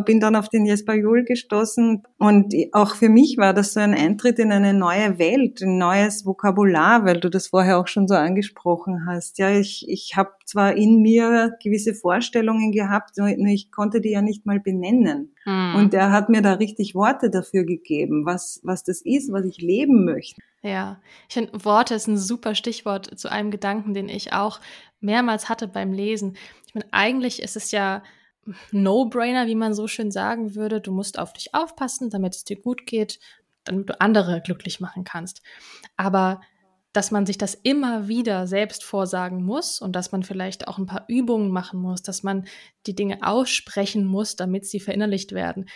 bin 0.06 0.20
dann 0.20 0.36
auf 0.36 0.48
den 0.48 0.66
Jesper 0.66 0.94
Juhl 0.94 1.24
gestoßen. 1.24 2.04
Und 2.20 2.54
auch 2.72 2.96
für 2.96 3.10
mich 3.10 3.38
war 3.38 3.54
das 3.54 3.74
so 3.74 3.80
ein 3.80 3.96
Eintritt 3.96 4.38
in 4.38 4.52
eine 4.52 4.76
neue 4.76 5.18
Welt, 5.18 5.62
ein 5.62 5.80
neues 5.80 6.24
Vokabular, 6.24 7.04
weil 7.04 7.20
du 7.20 7.30
das 7.30 7.48
vorher 7.48 7.80
auch 7.80 7.88
schon 7.88 8.08
so 8.08 8.14
angesprochen 8.14 9.08
hast. 9.08 9.40
Ja, 9.40 9.50
ich, 9.50 9.86
ich 9.90 10.16
habe 10.16 10.30
zwar 10.46 10.76
in 10.76 11.02
mir 11.02 11.58
gewisse 11.64 11.96
Vorstellungen 11.96 12.72
gehabt, 12.72 13.18
nur 13.18 13.28
ich 13.28 13.72
konnte 13.72 14.02
die 14.02 14.12
ja 14.12 14.22
nicht 14.22 14.46
mal 14.46 14.60
benennen. 14.60 15.34
Hm. 15.46 15.76
Und 15.76 15.94
er 15.96 16.12
hat 16.12 16.30
mir 16.30 16.44
da 16.44 16.54
richtig 16.54 16.94
Worte 16.94 17.32
dafür 17.32 17.66
gegeben, 17.66 18.26
was, 18.26 18.60
was 18.64 18.84
das 18.84 19.02
ist, 19.02 19.32
was 19.32 19.46
ich 19.46 19.58
leben 19.58 20.06
möchte. 20.06 20.42
Ja, 20.62 21.02
ich 21.28 21.34
finde, 21.34 21.66
Worte 21.66 21.96
ist 21.96 22.08
ein 22.08 22.18
super 22.18 22.54
Stichwort 22.54 23.18
zu 23.18 23.32
einem 23.32 23.50
Gedanken, 23.50 23.96
den 23.96 24.10
ich 24.10 24.32
auch 24.32 24.60
mehrmals 25.00 25.50
hatte 25.50 25.68
beim 25.68 25.92
Lesen. 25.92 26.38
Ich 26.68 26.76
meine, 26.76 26.86
eigentlich 26.92 27.42
ist 27.42 27.56
es 27.56 27.72
ja 27.72 28.04
No-Brainer, 28.72 29.48
wie 29.48 29.56
man 29.56 29.74
so 29.74 29.88
schön 29.88 30.12
sagen 30.12 30.56
würde. 30.56 30.82
Du 30.82 30.92
musst 30.92 31.20
auf 31.20 31.34
dich 31.34 31.54
aufpassen, 31.54 32.10
damit 32.10 32.36
es 32.36 32.44
dir 32.44 32.60
gut 32.60 32.86
geht, 32.86 33.20
damit 33.64 33.90
du 33.90 34.02
andere 34.02 34.42
glücklich 34.42 34.80
machen 34.80 35.04
kannst. 35.04 35.42
Aber 35.98 36.42
dass 36.94 37.12
man 37.12 37.26
sich 37.26 37.38
das 37.38 37.54
immer 37.54 38.08
wieder 38.08 38.48
selbst 38.48 38.84
vorsagen 38.84 39.44
muss 39.44 39.80
und 39.80 39.96
dass 39.96 40.12
man 40.12 40.24
vielleicht 40.24 40.68
auch 40.68 40.78
ein 40.78 40.88
paar 40.88 41.06
Übungen 41.08 41.50
machen 41.52 41.80
muss, 41.80 42.02
dass 42.02 42.22
man 42.24 42.46
die 42.86 42.96
Dinge 42.96 43.20
aussprechen 43.22 44.06
muss, 44.06 44.36
damit 44.36 44.66
sie 44.66 44.80
verinnerlicht 44.80 45.32
werden. 45.32 45.70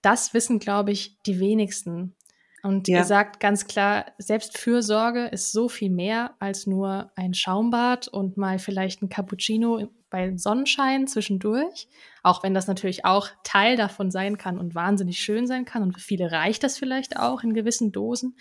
Das 0.00 0.34
wissen, 0.34 0.58
glaube 0.60 0.92
ich, 0.92 1.20
die 1.22 1.40
wenigsten. 1.40 2.14
Und 2.62 2.88
ja. 2.88 2.98
ihr 2.98 3.04
sagt 3.04 3.40
ganz 3.40 3.66
klar, 3.66 4.06
Selbstfürsorge 4.18 5.26
ist 5.26 5.52
so 5.52 5.68
viel 5.68 5.90
mehr 5.90 6.34
als 6.38 6.66
nur 6.66 7.10
ein 7.16 7.34
Schaumbad 7.34 8.08
und 8.08 8.36
mal 8.36 8.58
vielleicht 8.58 9.02
ein 9.02 9.08
Cappuccino 9.08 9.88
bei 10.14 10.36
Sonnenschein 10.36 11.08
zwischendurch. 11.08 11.88
Auch 12.22 12.44
wenn 12.44 12.54
das 12.54 12.68
natürlich 12.68 13.04
auch 13.04 13.30
Teil 13.42 13.76
davon 13.76 14.12
sein 14.12 14.38
kann 14.38 14.60
und 14.60 14.76
wahnsinnig 14.76 15.18
schön 15.18 15.48
sein 15.48 15.64
kann. 15.64 15.82
Und 15.82 15.92
für 15.92 16.00
viele 16.00 16.30
reicht 16.30 16.62
das 16.62 16.78
vielleicht 16.78 17.18
auch 17.18 17.42
in 17.42 17.52
gewissen 17.52 17.90
Dosen. 17.90 18.36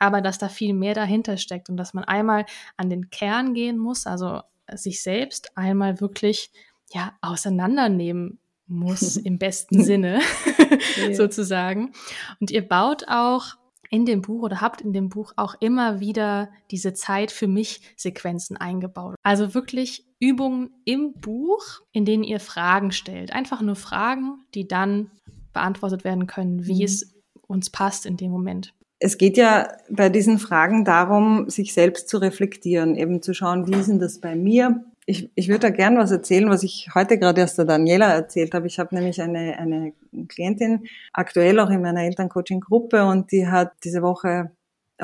Aber 0.00 0.20
dass 0.20 0.38
da 0.38 0.48
viel 0.48 0.74
mehr 0.74 0.94
dahinter 0.94 1.36
steckt 1.36 1.70
und 1.70 1.76
dass 1.76 1.94
man 1.94 2.02
einmal 2.02 2.44
an 2.76 2.90
den 2.90 3.08
Kern 3.10 3.54
gehen 3.54 3.78
muss, 3.78 4.04
also 4.04 4.40
sich 4.74 5.00
selbst 5.00 5.56
einmal 5.56 6.00
wirklich 6.00 6.50
ja 6.92 7.16
auseinandernehmen 7.20 8.40
muss 8.66 9.16
im 9.24 9.38
besten 9.38 9.84
Sinne 9.84 10.18
sozusagen. 11.12 11.92
Und 12.40 12.50
ihr 12.50 12.66
baut 12.66 13.06
auch 13.06 13.54
in 13.92 14.06
dem 14.06 14.22
Buch 14.22 14.42
oder 14.42 14.60
habt 14.62 14.80
in 14.80 14.94
dem 14.94 15.10
Buch 15.10 15.34
auch 15.36 15.54
immer 15.60 16.00
wieder 16.00 16.48
diese 16.70 16.94
Zeit 16.94 17.30
für 17.30 17.46
mich 17.46 17.82
Sequenzen 17.96 18.56
eingebaut. 18.56 19.16
Also 19.22 19.54
wirklich 19.54 20.06
Übungen 20.18 20.70
im 20.86 21.12
Buch, 21.12 21.82
in 21.92 22.06
denen 22.06 22.24
ihr 22.24 22.40
Fragen 22.40 22.90
stellt. 22.90 23.34
Einfach 23.34 23.60
nur 23.60 23.76
Fragen, 23.76 24.44
die 24.54 24.66
dann 24.66 25.10
beantwortet 25.52 26.04
werden 26.04 26.26
können, 26.26 26.66
wie 26.66 26.78
mhm. 26.78 26.84
es 26.84 27.14
uns 27.46 27.68
passt 27.68 28.06
in 28.06 28.16
dem 28.16 28.30
Moment. 28.30 28.72
Es 28.98 29.18
geht 29.18 29.36
ja 29.36 29.68
bei 29.90 30.08
diesen 30.08 30.38
Fragen 30.38 30.86
darum, 30.86 31.50
sich 31.50 31.74
selbst 31.74 32.08
zu 32.08 32.16
reflektieren, 32.16 32.96
eben 32.96 33.20
zu 33.20 33.34
schauen, 33.34 33.66
wie 33.66 33.74
ist 33.74 33.88
denn 33.88 33.98
das 33.98 34.20
bei 34.20 34.34
mir? 34.34 34.84
Ich, 35.12 35.30
ich 35.34 35.48
würde 35.48 35.60
da 35.60 35.70
gern 35.70 35.98
was 35.98 36.10
erzählen, 36.10 36.48
was 36.48 36.62
ich 36.62 36.88
heute 36.94 37.18
gerade 37.18 37.42
erst 37.42 37.58
der 37.58 37.66
Daniela 37.66 38.14
erzählt 38.14 38.54
habe. 38.54 38.66
Ich 38.66 38.78
habe 38.78 38.94
nämlich 38.94 39.20
eine, 39.20 39.58
eine 39.58 39.92
Klientin, 40.28 40.86
aktuell 41.12 41.60
auch 41.60 41.68
in 41.68 41.82
meiner 41.82 42.02
Elterncoaching-Gruppe, 42.04 43.04
und 43.04 43.30
die 43.30 43.46
hat 43.46 43.72
diese 43.84 44.00
Woche 44.00 44.52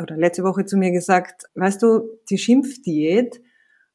oder 0.00 0.16
letzte 0.16 0.44
Woche 0.44 0.64
zu 0.64 0.78
mir 0.78 0.92
gesagt, 0.92 1.42
weißt 1.54 1.82
du, 1.82 2.08
die 2.30 2.38
Schimpfdiät 2.38 3.42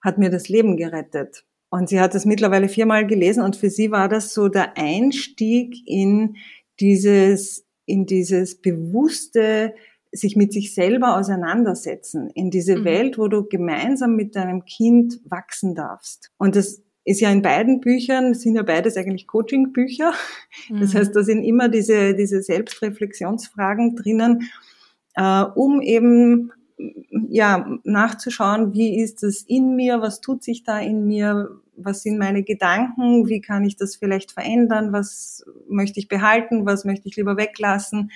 hat 0.01 0.20
mir 0.20 0.29
das 0.29 0.50
Leben 0.50 0.77
gerettet. 0.77 1.46
Und 1.70 1.89
sie 1.89 2.00
hat 2.00 2.13
es 2.13 2.25
mittlerweile 2.25 2.70
viermal 2.70 3.08
gelesen 3.08 3.41
und 3.41 3.55
für 3.55 3.72
sie 3.72 3.89
war 3.89 4.08
das 4.08 4.34
so 4.34 4.50
der 4.50 4.77
Einstieg 4.77 5.75
in 5.88 6.36
dieses, 6.79 7.65
in 7.88 8.05
dieses 8.05 8.62
bewusste 8.62 9.74
sich 10.13 10.36
mit 10.36 10.53
sich 10.53 10.74
selber 10.74 11.17
auseinandersetzen, 11.17 12.29
in 12.29 12.51
diese 12.51 12.77
mhm. 12.77 12.86
Welt, 12.86 13.17
wo 13.17 13.27
du 13.27 13.46
gemeinsam 13.46 14.15
mit 14.15 14.36
deinem 14.36 14.63
Kind 14.63 15.20
wachsen 15.25 15.74
darfst. 15.74 16.32
Und 16.38 16.55
das 16.55 16.84
ist 17.03 17.20
ja 17.20 17.32
in 17.32 17.41
beiden 17.41 17.82
Büchern, 17.82 18.34
sind 18.36 18.55
ja 18.55 18.62
beides 18.62 18.96
eigentlich 18.96 19.27
Coaching-Bücher. 19.27 20.13
Mhm. 20.70 20.79
Das 20.79 20.93
heißt, 20.93 21.15
da 21.15 21.24
sind 21.24 21.43
immer 21.43 21.67
diese, 21.67 22.13
diese 22.13 22.41
Selbstreflexionsfragen 22.41 23.96
drinnen, 23.96 24.50
äh, 25.15 25.43
um 25.55 25.82
eben 25.82 26.51
ja, 27.29 27.79
nachzuschauen, 27.84 28.74
wie 28.74 29.00
ist 29.01 29.24
es 29.24 29.43
in 29.43 29.75
mir, 29.75 30.01
was 30.01 30.22
tut 30.22 30.43
sich 30.43 30.63
da 30.63 30.79
in 30.79 31.05
mir, 31.05 31.50
was 31.75 32.03
sind 32.03 32.20
meine 32.20 32.43
Gedanken, 32.43 33.27
wie 33.27 33.41
kann 33.41 33.63
ich 33.63 33.77
das 33.77 33.96
vielleicht 33.96 34.32
verändern, 34.32 34.93
was 34.93 35.43
möchte 35.67 36.00
ich 36.00 36.08
behalten, 36.08 36.65
was 36.65 36.86
möchte 36.86 37.08
ich 37.08 37.15
lieber 37.15 37.38
weglassen 37.38 38.12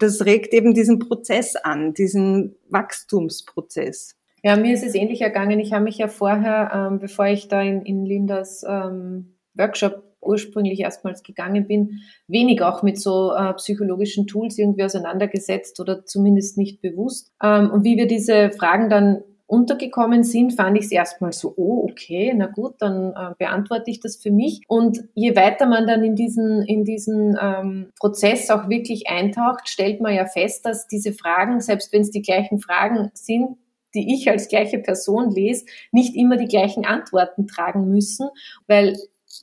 das 0.00 0.24
regt 0.24 0.52
eben 0.54 0.74
diesen 0.74 0.98
Prozess 0.98 1.56
an, 1.56 1.94
diesen 1.94 2.56
Wachstumsprozess. 2.68 4.16
Ja, 4.42 4.56
mir 4.56 4.72
ist 4.72 4.84
es 4.84 4.94
ähnlich 4.94 5.20
ergangen. 5.20 5.60
Ich 5.60 5.72
habe 5.72 5.84
mich 5.84 5.98
ja 5.98 6.08
vorher, 6.08 6.70
ähm, 6.74 6.98
bevor 6.98 7.26
ich 7.26 7.48
da 7.48 7.60
in, 7.60 7.82
in 7.82 8.06
Lindas 8.06 8.64
ähm, 8.66 9.36
Workshop 9.54 10.02
ursprünglich 10.22 10.80
erstmals 10.80 11.22
gegangen 11.22 11.66
bin, 11.66 12.00
wenig 12.26 12.62
auch 12.62 12.82
mit 12.82 12.98
so 12.98 13.32
äh, 13.32 13.54
psychologischen 13.54 14.26
Tools 14.26 14.58
irgendwie 14.58 14.84
auseinandergesetzt 14.84 15.80
oder 15.80 16.04
zumindest 16.04 16.58
nicht 16.58 16.80
bewusst. 16.82 17.32
Ähm, 17.42 17.70
und 17.70 17.84
wie 17.84 17.96
wir 17.96 18.06
diese 18.06 18.50
Fragen 18.50 18.90
dann 18.90 19.22
untergekommen 19.50 20.22
sind, 20.22 20.52
fand 20.52 20.78
ich 20.78 20.84
es 20.84 20.92
erstmal 20.92 21.32
so, 21.32 21.52
oh, 21.56 21.88
okay, 21.90 22.32
na 22.36 22.46
gut, 22.46 22.74
dann 22.78 23.12
äh, 23.12 23.34
beantworte 23.36 23.90
ich 23.90 23.98
das 23.98 24.16
für 24.16 24.30
mich. 24.30 24.60
Und 24.68 25.02
je 25.14 25.34
weiter 25.34 25.66
man 25.66 25.88
dann 25.88 26.04
in 26.04 26.14
diesen, 26.14 26.62
in 26.62 26.84
diesen 26.84 27.36
ähm, 27.40 27.90
Prozess 27.98 28.48
auch 28.50 28.68
wirklich 28.68 29.08
eintaucht, 29.08 29.68
stellt 29.68 30.00
man 30.00 30.14
ja 30.14 30.26
fest, 30.26 30.64
dass 30.64 30.86
diese 30.86 31.12
Fragen, 31.12 31.60
selbst 31.60 31.92
wenn 31.92 32.02
es 32.02 32.12
die 32.12 32.22
gleichen 32.22 32.60
Fragen 32.60 33.10
sind, 33.12 33.56
die 33.92 34.14
ich 34.14 34.30
als 34.30 34.46
gleiche 34.46 34.78
Person 34.78 35.32
lese, 35.32 35.66
nicht 35.90 36.14
immer 36.14 36.36
die 36.36 36.46
gleichen 36.46 36.86
Antworten 36.86 37.48
tragen 37.48 37.88
müssen, 37.88 38.28
weil 38.68 38.96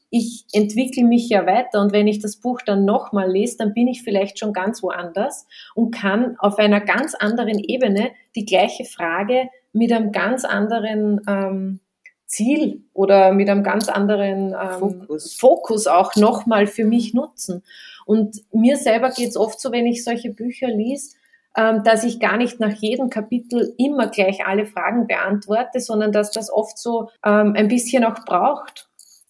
ich 0.09 0.45
entwickle 0.53 1.03
mich 1.03 1.27
ja 1.27 1.45
weiter 1.45 1.81
und 1.81 1.91
wenn 1.91 2.07
ich 2.07 2.19
das 2.19 2.37
Buch 2.37 2.61
dann 2.65 2.85
nochmal 2.85 3.29
lese, 3.29 3.57
dann 3.57 3.73
bin 3.73 3.87
ich 3.87 4.03
vielleicht 4.03 4.39
schon 4.39 4.53
ganz 4.53 4.81
woanders 4.83 5.45
und 5.75 5.91
kann 5.91 6.37
auf 6.39 6.57
einer 6.59 6.79
ganz 6.79 7.13
anderen 7.13 7.59
Ebene 7.59 8.11
die 8.35 8.45
gleiche 8.45 8.85
Frage 8.85 9.49
mit 9.73 9.91
einem 9.91 10.11
ganz 10.11 10.45
anderen 10.45 11.21
ähm, 11.27 11.79
Ziel 12.25 12.83
oder 12.93 13.31
mit 13.31 13.49
einem 13.49 13.63
ganz 13.63 13.87
anderen 13.87 14.53
ähm, 14.53 14.79
Fokus. 14.79 15.33
Fokus 15.33 15.87
auch 15.87 16.15
nochmal 16.15 16.67
für 16.67 16.85
mich 16.85 17.13
nutzen. 17.13 17.63
Und 18.05 18.43
mir 18.53 18.77
selber 18.77 19.11
geht 19.11 19.29
es 19.29 19.37
oft 19.37 19.59
so, 19.59 19.71
wenn 19.71 19.85
ich 19.85 20.03
solche 20.03 20.31
Bücher 20.31 20.67
lies, 20.67 21.15
ähm, 21.55 21.83
dass 21.83 22.03
ich 22.03 22.19
gar 22.19 22.37
nicht 22.37 22.59
nach 22.59 22.73
jedem 22.73 23.09
Kapitel 23.09 23.73
immer 23.77 24.07
gleich 24.07 24.45
alle 24.45 24.65
Fragen 24.65 25.07
beantworte, 25.07 25.79
sondern 25.79 26.11
dass 26.11 26.31
das 26.31 26.51
oft 26.51 26.77
so 26.77 27.09
ähm, 27.25 27.53
ein 27.55 27.67
bisschen 27.67 28.03
auch 28.03 28.25
braucht 28.25 28.86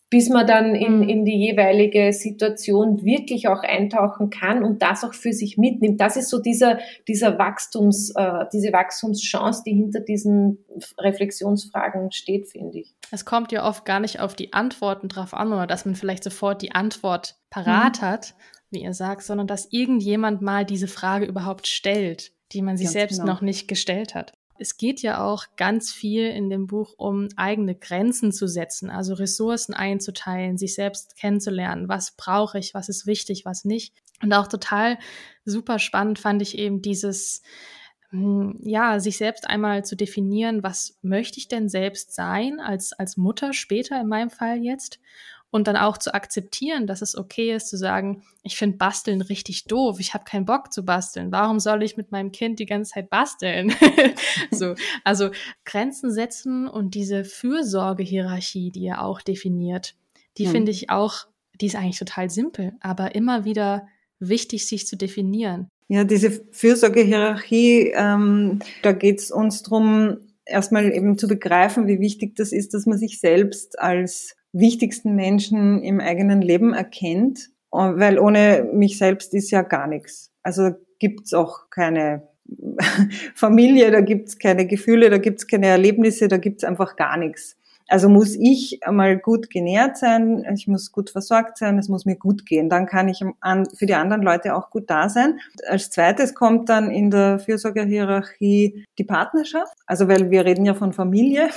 bis 0.09 0.29
man 0.29 0.47
dann 0.47 0.73
in, 0.73 0.99
mhm. 0.99 1.09
in 1.09 1.25
die 1.25 1.37
jeweilige 1.37 2.13
Situation 2.13 3.03
wirklich 3.03 3.49
auch 3.49 3.61
eintauchen 3.61 4.29
kann 4.29 4.63
und 4.63 4.81
das 4.81 5.03
auch 5.03 5.13
für 5.13 5.33
sich 5.33 5.57
mitnimmt. 5.57 5.99
Das 5.99 6.15
ist 6.15 6.29
so 6.29 6.39
dieser, 6.39 6.79
dieser 7.07 7.37
Wachstums, 7.37 8.11
äh, 8.15 8.45
diese 8.53 8.71
Wachstumschance, 8.71 9.63
die 9.65 9.73
hinter 9.73 9.99
diesen 9.99 10.63
Reflexionsfragen 10.97 12.11
steht, 12.11 12.47
finde 12.47 12.79
ich. 12.79 12.95
Es 13.11 13.25
kommt 13.25 13.51
ja 13.51 13.67
oft 13.67 13.83
gar 13.83 13.99
nicht 13.99 14.21
auf 14.21 14.33
die 14.33 14.53
Antworten 14.53 15.09
drauf 15.09 15.33
an 15.33 15.51
oder 15.51 15.67
dass 15.67 15.85
man 15.85 15.95
vielleicht 15.95 16.23
sofort 16.23 16.61
die 16.61 16.71
Antwort 16.71 17.35
parat 17.49 18.01
mhm. 18.01 18.05
hat, 18.05 18.35
wie 18.69 18.83
ihr 18.83 18.93
sagt, 18.93 19.23
sondern 19.23 19.47
dass 19.47 19.67
irgendjemand 19.71 20.41
mal 20.41 20.63
diese 20.63 20.87
Frage 20.87 21.25
überhaupt 21.25 21.67
stellt, 21.67 22.31
die 22.53 22.61
man 22.61 22.77
sich 22.77 22.85
Ganz 22.85 22.93
selbst 22.93 23.19
genau. 23.19 23.33
noch 23.33 23.41
nicht 23.41 23.67
gestellt 23.67 24.15
hat 24.15 24.36
es 24.59 24.77
geht 24.77 25.01
ja 25.01 25.23
auch 25.23 25.45
ganz 25.55 25.91
viel 25.91 26.27
in 26.27 26.49
dem 26.49 26.67
Buch 26.67 26.93
um 26.97 27.29
eigene 27.35 27.75
Grenzen 27.75 28.31
zu 28.31 28.47
setzen, 28.47 28.89
also 28.89 29.13
Ressourcen 29.13 29.73
einzuteilen, 29.73 30.57
sich 30.57 30.75
selbst 30.75 31.15
kennenzulernen, 31.17 31.87
was 31.87 32.11
brauche 32.11 32.59
ich, 32.59 32.73
was 32.73 32.89
ist 32.89 33.07
wichtig, 33.07 33.45
was 33.45 33.65
nicht. 33.65 33.93
Und 34.21 34.33
auch 34.33 34.47
total 34.47 34.97
super 35.45 35.79
spannend 35.79 36.19
fand 36.19 36.41
ich 36.41 36.57
eben 36.57 36.81
dieses, 36.81 37.41
hm, 38.09 38.59
ja, 38.63 38.99
sich 38.99 39.17
selbst 39.17 39.49
einmal 39.49 39.85
zu 39.85 39.95
definieren, 39.95 40.63
was 40.63 40.97
möchte 41.01 41.39
ich 41.39 41.47
denn 41.47 41.69
selbst 41.69 42.15
sein 42.15 42.59
als, 42.59 42.93
als 42.93 43.17
Mutter 43.17 43.53
später 43.53 43.99
in 43.99 44.07
meinem 44.07 44.29
Fall 44.29 44.63
jetzt 44.63 44.99
und 45.49 45.67
dann 45.67 45.77
auch 45.77 45.97
zu 45.97 46.13
akzeptieren, 46.13 46.87
dass 46.87 47.01
es 47.01 47.17
okay 47.17 47.55
ist 47.55 47.69
zu 47.69 47.77
sagen, 47.77 48.23
ich 48.43 48.57
finde 48.57 48.77
Basteln 48.77 49.21
richtig 49.21 49.65
doof, 49.65 49.99
ich 49.99 50.13
habe 50.13 50.25
keinen 50.25 50.45
Bock 50.45 50.73
zu 50.73 50.83
basteln. 50.83 51.31
Warum 51.31 51.59
soll 51.59 51.83
ich 51.83 51.97
mit 51.97 52.11
meinem 52.11 52.31
Kind 52.31 52.59
die 52.59 52.65
ganze 52.65 52.93
Zeit 52.93 53.09
basteln? 53.09 53.73
so, 54.51 54.75
also 55.03 55.31
Grenzen 55.65 56.11
setzen 56.11 56.67
und 56.67 56.95
diese 56.95 57.23
Fürsorgehierarchie, 57.23 58.71
die 58.71 58.85
er 58.85 59.03
auch 59.03 59.21
definiert, 59.21 59.95
die 60.37 60.45
hm. 60.45 60.51
finde 60.51 60.71
ich 60.71 60.89
auch, 60.89 61.27
die 61.59 61.67
ist 61.67 61.75
eigentlich 61.75 61.99
total 61.99 62.29
simpel, 62.29 62.73
aber 62.81 63.15
immer 63.15 63.45
wieder 63.45 63.87
wichtig, 64.19 64.67
sich 64.67 64.85
zu 64.85 64.97
definieren. 64.97 65.69
Ja, 65.87 66.03
diese 66.03 66.31
Fürsorgehierarchie, 66.51 67.93
ähm, 67.95 68.59
da 68.81 68.91
geht 68.91 69.19
es 69.19 69.31
uns 69.31 69.63
drum 69.63 70.17
erstmal 70.45 70.91
eben 70.91 71.17
zu 71.17 71.27
begreifen, 71.27 71.87
wie 71.87 71.99
wichtig 71.99 72.35
das 72.35 72.51
ist, 72.51 72.73
dass 72.73 72.85
man 72.85 72.97
sich 72.97 73.19
selbst 73.19 73.79
als 73.79 74.35
wichtigsten 74.59 75.15
Menschen 75.15 75.81
im 75.83 75.99
eigenen 75.99 76.41
Leben 76.41 76.73
erkennt, 76.73 77.49
weil 77.71 78.19
ohne 78.19 78.69
mich 78.73 78.97
selbst 78.97 79.33
ist 79.33 79.51
ja 79.51 79.61
gar 79.61 79.87
nichts. 79.87 80.31
Also 80.43 80.71
gibt's 80.99 81.33
auch 81.33 81.69
keine 81.69 82.27
Familie, 83.35 83.91
da 83.91 84.01
gibt's 84.01 84.39
keine 84.39 84.65
Gefühle, 84.65 85.09
da 85.09 85.17
gibt's 85.17 85.47
keine 85.47 85.67
Erlebnisse, 85.67 86.27
da 86.27 86.37
gibt's 86.37 86.63
einfach 86.63 86.95
gar 86.95 87.17
nichts. 87.17 87.56
Also 87.87 88.09
muss 88.09 88.35
ich 88.35 88.85
einmal 88.85 89.17
gut 89.17 89.49
genährt 89.49 89.97
sein, 89.97 90.45
ich 90.53 90.67
muss 90.67 90.91
gut 90.91 91.09
versorgt 91.09 91.57
sein, 91.57 91.77
es 91.77 91.87
muss 91.87 92.05
mir 92.05 92.17
gut 92.17 92.45
gehen. 92.45 92.69
Dann 92.69 92.85
kann 92.85 93.07
ich 93.07 93.23
für 93.75 93.85
die 93.85 93.93
anderen 93.93 94.21
Leute 94.21 94.55
auch 94.55 94.69
gut 94.69 94.89
da 94.89 95.09
sein. 95.09 95.39
Als 95.67 95.89
zweites 95.89 96.33
kommt 96.33 96.69
dann 96.69 96.91
in 96.91 97.11
der 97.11 97.39
Fürsorgehierarchie 97.39 98.85
die 98.97 99.03
Partnerschaft. 99.03 99.73
Also 99.85 100.07
weil 100.07 100.29
wir 100.29 100.45
reden 100.45 100.65
ja 100.65 100.73
von 100.73 100.91
Familie. 100.93 101.49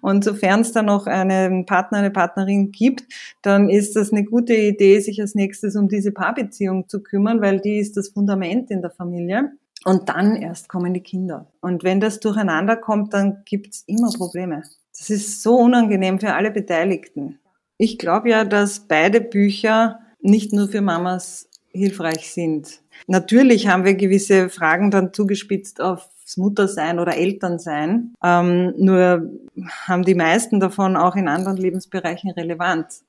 Und 0.00 0.24
sofern 0.24 0.60
es 0.60 0.72
dann 0.72 0.86
noch 0.86 1.06
einen 1.06 1.66
Partner, 1.66 1.98
eine 1.98 2.10
Partnerin 2.10 2.72
gibt, 2.72 3.04
dann 3.42 3.68
ist 3.68 3.96
das 3.96 4.12
eine 4.12 4.24
gute 4.24 4.54
Idee, 4.54 5.00
sich 5.00 5.20
als 5.20 5.34
nächstes 5.34 5.76
um 5.76 5.88
diese 5.88 6.12
Paarbeziehung 6.12 6.88
zu 6.88 7.02
kümmern, 7.02 7.42
weil 7.42 7.60
die 7.60 7.78
ist 7.78 7.96
das 7.96 8.08
Fundament 8.08 8.70
in 8.70 8.80
der 8.80 8.90
Familie. 8.90 9.52
Und 9.84 10.08
dann 10.08 10.36
erst 10.36 10.68
kommen 10.68 10.92
die 10.92 11.02
Kinder. 11.02 11.50
Und 11.60 11.84
wenn 11.84 12.00
das 12.00 12.20
durcheinander 12.20 12.76
kommt, 12.76 13.14
dann 13.14 13.42
gibt's 13.44 13.84
immer 13.86 14.10
Probleme. 14.10 14.62
Das 14.96 15.10
ist 15.10 15.42
so 15.42 15.56
unangenehm 15.56 16.18
für 16.18 16.34
alle 16.34 16.50
Beteiligten. 16.50 17.38
Ich 17.76 17.98
glaube 17.98 18.30
ja, 18.30 18.44
dass 18.44 18.80
beide 18.80 19.20
Bücher 19.20 20.00
nicht 20.20 20.52
nur 20.52 20.68
für 20.68 20.80
Mamas 20.80 21.48
hilfreich 21.70 22.32
sind. 22.32 22.82
Natürlich 23.06 23.68
haben 23.68 23.84
wir 23.84 23.94
gewisse 23.94 24.48
Fragen 24.48 24.90
dann 24.90 25.12
zugespitzt 25.12 25.80
aufs 25.80 26.36
Muttersein 26.36 26.98
oder 26.98 27.16
Elternsein. 27.16 28.14
Ähm, 28.22 28.74
nur 28.76 29.30
haben 29.86 30.04
die 30.04 30.16
meisten 30.16 30.58
davon 30.58 30.96
auch 30.96 31.14
in 31.14 31.28
anderen 31.28 31.56
Lebensbereichen 31.56 32.30
Relevanz. 32.32 33.04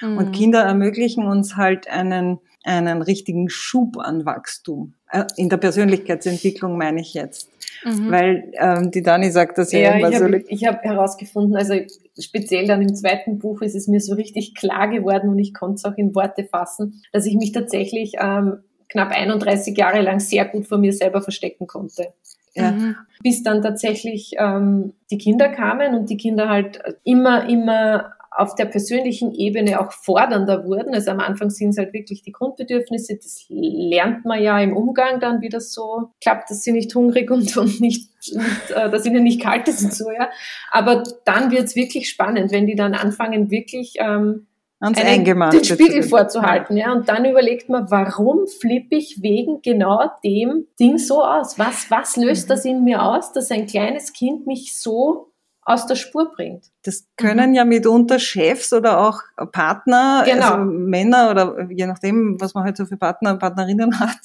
Mhm. 0.00 0.18
Und 0.18 0.32
Kinder 0.32 0.62
ermöglichen 0.62 1.26
uns 1.26 1.56
halt 1.56 1.88
einen, 1.88 2.38
einen 2.64 3.02
richtigen 3.02 3.48
Schub 3.48 3.98
an 3.98 4.24
Wachstum. 4.24 4.94
Äh, 5.12 5.26
in 5.36 5.50
der 5.50 5.58
Persönlichkeitsentwicklung 5.58 6.78
meine 6.78 7.02
ich 7.02 7.12
jetzt. 7.12 7.50
Mhm. 7.84 8.10
Weil 8.10 8.52
ähm, 8.58 8.90
die 8.90 9.02
Dani 9.02 9.30
sagt 9.30 9.58
das 9.58 9.70
ja, 9.70 9.80
ja 9.80 9.92
immer 9.92 10.08
ich 10.08 10.18
so. 10.18 10.24
Hab, 10.24 10.32
ich 10.48 10.66
habe 10.66 10.78
herausgefunden, 10.82 11.54
also 11.54 11.74
speziell 12.18 12.66
dann 12.66 12.80
im 12.80 12.94
zweiten 12.94 13.38
Buch 13.38 13.60
ist 13.60 13.74
es 13.74 13.88
mir 13.88 14.00
so 14.00 14.14
richtig 14.14 14.54
klar 14.54 14.88
geworden 14.88 15.28
und 15.28 15.38
ich 15.38 15.52
konnte 15.52 15.74
es 15.74 15.84
auch 15.84 15.98
in 15.98 16.14
Worte 16.14 16.44
fassen, 16.44 17.02
dass 17.12 17.26
ich 17.26 17.34
mich 17.34 17.52
tatsächlich 17.52 18.14
ähm, 18.18 18.58
knapp 18.88 19.10
31 19.10 19.76
Jahre 19.76 20.00
lang 20.00 20.18
sehr 20.18 20.46
gut 20.46 20.66
vor 20.66 20.78
mir 20.78 20.94
selber 20.94 21.20
verstecken 21.20 21.66
konnte. 21.66 22.08
Ja. 22.54 22.70
Mhm. 22.70 22.96
Bis 23.22 23.42
dann 23.42 23.60
tatsächlich 23.60 24.32
ähm, 24.38 24.94
die 25.10 25.18
Kinder 25.18 25.50
kamen 25.50 25.94
und 25.94 26.08
die 26.08 26.16
Kinder 26.16 26.48
halt 26.48 26.82
immer, 27.04 27.48
immer 27.48 28.14
auf 28.36 28.54
der 28.54 28.64
persönlichen 28.66 29.32
Ebene 29.32 29.80
auch 29.80 29.92
fordernder 29.92 30.64
wurden. 30.64 30.94
Also 30.94 31.10
am 31.10 31.20
Anfang 31.20 31.50
sind 31.50 31.70
es 31.70 31.78
halt 31.78 31.92
wirklich 31.92 32.22
die 32.22 32.32
Grundbedürfnisse, 32.32 33.16
das 33.16 33.44
lernt 33.48 34.24
man 34.24 34.42
ja 34.42 34.58
im 34.60 34.76
Umgang 34.76 35.20
dann, 35.20 35.40
wie 35.40 35.48
das 35.48 35.72
so 35.72 36.10
klappt, 36.22 36.50
dass 36.50 36.62
sie 36.62 36.72
nicht 36.72 36.94
hungrig 36.94 37.30
und, 37.30 37.56
und 37.56 37.80
nicht, 37.80 38.10
nicht 38.32 38.70
äh, 38.74 38.90
dass 38.90 39.06
ihnen 39.06 39.24
nicht 39.24 39.40
kalt 39.40 39.68
ist 39.68 39.82
und 39.84 39.94
so, 39.94 40.10
ja. 40.10 40.30
Aber 40.70 41.02
dann 41.24 41.50
wird 41.50 41.64
es 41.64 41.76
wirklich 41.76 42.08
spannend, 42.08 42.52
wenn 42.52 42.66
die 42.66 42.76
dann 42.76 42.94
anfangen, 42.94 43.50
wirklich 43.50 43.94
ähm, 43.98 44.46
einen, 44.80 45.24
den 45.24 45.64
Spiegel 45.64 46.02
vorzuhalten. 46.02 46.76
Ja. 46.76 46.92
Und 46.92 47.08
dann 47.08 47.24
überlegt 47.24 47.68
man, 47.68 47.90
warum 47.90 48.46
flippe 48.48 48.96
ich 48.96 49.22
wegen 49.22 49.62
genau 49.62 50.10
dem 50.24 50.66
Ding 50.80 50.98
so 50.98 51.22
aus? 51.22 51.58
Was, 51.58 51.90
was 51.90 52.16
löst 52.16 52.48
mhm. 52.48 52.52
das 52.52 52.64
in 52.64 52.84
mir 52.84 53.02
aus, 53.02 53.32
dass 53.32 53.50
ein 53.50 53.66
kleines 53.66 54.12
Kind 54.12 54.46
mich 54.46 54.76
so 54.76 55.31
aus 55.64 55.86
der 55.86 55.94
Spur 55.94 56.32
bringt. 56.32 56.64
Das 56.82 57.06
können 57.16 57.50
mhm. 57.50 57.54
ja 57.54 57.64
mitunter 57.64 58.18
Chefs 58.18 58.72
oder 58.72 58.98
auch 58.98 59.20
Partner, 59.52 60.24
genau. 60.26 60.54
also 60.54 60.64
Männer 60.64 61.30
oder 61.30 61.68
je 61.70 61.86
nachdem, 61.86 62.40
was 62.40 62.54
man 62.54 62.64
halt 62.64 62.76
so 62.76 62.84
für 62.84 62.96
Partner 62.96 63.32
und 63.32 63.38
Partnerinnen 63.38 64.00
hat, 64.00 64.18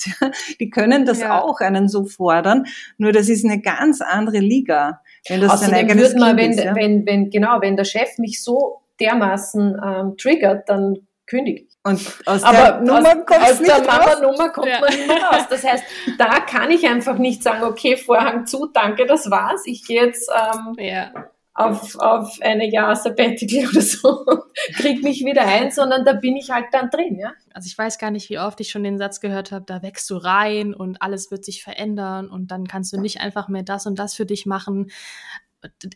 die 0.60 0.70
können 0.70 1.06
das 1.06 1.22
ja. 1.22 1.40
auch 1.40 1.60
einen 1.60 1.90
so 1.90 2.06
fordern. 2.06 2.66
Nur 2.98 3.12
das 3.12 3.30
ist 3.30 3.46
eine 3.46 3.62
ganz 3.62 4.02
andere 4.02 4.40
Liga. 4.40 5.02
Wenn 5.28 5.42
das 5.42 5.52
Außerdem 5.52 5.76
sein 5.76 5.86
eigenes 5.86 6.16
man, 6.16 6.36
kind 6.36 6.40
wenn, 6.40 6.52
ist, 6.52 6.64
ja? 6.64 6.76
wenn, 6.76 7.06
wenn, 7.06 7.30
genau, 7.30 7.62
wenn 7.62 7.76
der 7.76 7.86
Chef 7.86 8.18
mich 8.18 8.44
so 8.44 8.82
dermaßen 9.00 9.80
ähm, 9.84 10.18
triggert, 10.18 10.68
dann 10.70 11.07
kündige 11.28 11.64
ich. 11.64 11.78
Und 11.84 12.02
aus 12.26 12.44
Aber 12.44 12.58
der 12.58 12.82
Nummer 12.82 13.16
kommt 13.16 13.42
aus 13.42 13.60
der 13.60 13.82
Mama-Nummer 13.84 14.50
kommt 14.50 14.68
ja. 14.68 14.80
man 14.80 14.90
nicht 14.90 15.08
mehr 15.08 15.22
raus. 15.22 15.46
Das 15.50 15.64
heißt, 15.64 15.84
da 16.18 16.40
kann 16.40 16.72
ich 16.72 16.88
einfach 16.88 17.18
nicht 17.18 17.44
sagen, 17.44 17.64
okay, 17.64 17.98
Vorhang 17.98 18.46
zu, 18.46 18.68
danke, 18.74 19.06
das 19.06 19.30
war's. 19.30 19.62
Ich 19.66 19.86
gehe 19.86 20.06
jetzt 20.06 20.30
ähm, 20.32 20.76
ja. 20.80 21.12
auf, 21.54 21.98
auf 22.00 22.38
eine 22.42 22.70
Jahr 22.70 22.96
Sabbatical 22.96 23.70
oder 23.70 23.82
so 23.82 24.26
und 24.26 24.44
krieg 24.76 25.04
mich 25.04 25.24
wieder 25.24 25.46
ein, 25.46 25.72
sondern 25.72 26.06
da 26.06 26.14
bin 26.14 26.38
ich 26.38 26.50
halt 26.50 26.68
dann 26.72 26.90
drin, 26.90 27.20
ja. 27.20 27.34
Also 27.54 27.68
ich 27.68 27.78
weiß 27.78 27.98
gar 28.00 28.12
nicht, 28.12 28.30
wie 28.30 28.40
oft 28.40 28.60
ich 28.62 28.70
schon 28.70 28.84
den 28.84 28.98
Satz 28.98 29.20
gehört 29.20 29.52
habe, 29.52 29.66
da 29.66 29.82
wächst 29.82 30.10
du 30.10 30.16
rein 30.16 30.74
und 30.74 31.02
alles 31.02 31.30
wird 31.30 31.44
sich 31.44 31.62
verändern 31.62 32.30
und 32.30 32.52
dann 32.52 32.68
kannst 32.68 32.94
du 32.94 33.00
nicht 33.00 33.20
einfach 33.20 33.50
mehr 33.50 33.64
das 33.64 33.86
und 33.86 34.00
das 34.00 34.14
für 34.14 34.26
dich 34.26 34.46
machen. 34.46 34.92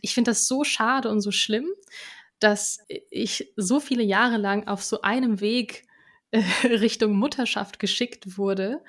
Ich 0.02 0.12
finde 0.12 0.32
das 0.32 0.46
so 0.46 0.64
schade 0.64 1.08
und 1.08 1.20
so 1.20 1.30
schlimm 1.30 1.66
dass 2.42 2.78
ich 3.10 3.52
so 3.56 3.80
viele 3.80 4.02
Jahre 4.02 4.36
lang 4.36 4.66
auf 4.68 4.82
so 4.82 5.02
einem 5.02 5.40
Weg 5.40 5.84
äh, 6.30 6.42
Richtung 6.66 7.12
Mutterschaft 7.16 7.78
geschickt 7.78 8.38
wurde 8.38 8.80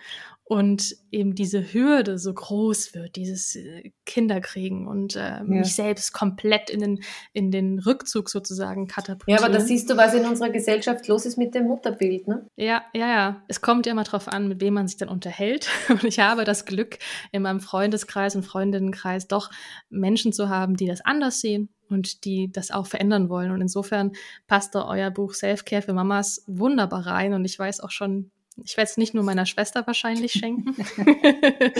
und 0.46 0.96
eben 1.10 1.36
diese 1.36 1.74
Hürde 1.74 2.18
so 2.20 2.34
groß 2.34 2.94
wird, 2.96 3.16
dieses 3.16 3.56
äh, 3.56 3.92
Kinderkriegen 4.06 4.88
und 4.88 5.16
äh, 5.16 5.20
ja. 5.20 5.44
mich 5.44 5.74
selbst 5.74 6.12
komplett 6.12 6.70
in 6.70 6.82
den, 6.82 7.00
in 7.32 7.50
den 7.50 7.80
Rückzug 7.80 8.30
sozusagen 8.30 8.88
katapultieren. 8.88 9.42
Ja, 9.42 9.48
aber 9.48 9.58
da 9.58 9.63
siehst 9.63 9.89
du, 9.89 9.96
was 9.96 10.13
in 10.13 10.26
unserer 10.26 10.50
Gesellschaft 10.50 11.08
los 11.08 11.26
ist 11.26 11.38
mit 11.38 11.56
dem 11.56 11.68
Mutterbild, 11.68 12.28
ne? 12.28 12.46
Ja, 12.58 12.84
ja, 12.94 13.08
ja. 13.08 13.44
Es 13.48 13.62
kommt 13.62 13.86
ja 13.86 13.94
immer 13.94 14.04
drauf 14.04 14.28
an, 14.28 14.50
mit 14.50 14.60
wem 14.60 14.74
man 14.74 14.88
sich 14.88 14.98
dann 14.98 15.10
unterhält. 15.10 15.70
Und 15.89 16.04
ich 16.04 16.20
habe 16.20 16.44
das 16.44 16.66
Glück, 16.66 17.00
in 17.32 17.44
meinem 17.44 17.62
Freundeskreis 17.62 18.36
und 18.36 18.44
Freundinnenkreis 18.44 19.28
doch 19.28 19.50
Menschen 19.89 20.34
zu 20.34 20.50
haben, 20.50 20.76
die 20.76 20.88
das 20.88 21.02
anders 21.02 21.39
sehen 21.39 21.70
und 21.89 22.26
die 22.26 22.52
das 22.52 22.72
auch 22.72 22.88
verändern 22.88 23.30
wollen. 23.30 23.52
Und 23.52 23.62
insofern 23.62 24.12
passt 24.48 24.76
da 24.76 24.88
euer 24.88 25.12
Buch 25.12 25.34
Self-Care 25.34 25.82
für 25.82 25.93
Mamas 25.93 26.43
wunderbar 26.48 27.06
rein. 27.06 27.34
Und 27.34 27.46
ich 27.46 27.58
weiß 27.58 27.80
auch 27.82 27.91
schon, 27.91 28.32
ich 28.63 28.78
werde 28.78 28.89
es 28.89 28.98
nicht 28.98 29.13
nur 29.13 29.24
meiner 29.24 29.46
Schwester 29.46 29.86
wahrscheinlich 29.88 30.32
schenken. 30.34 30.76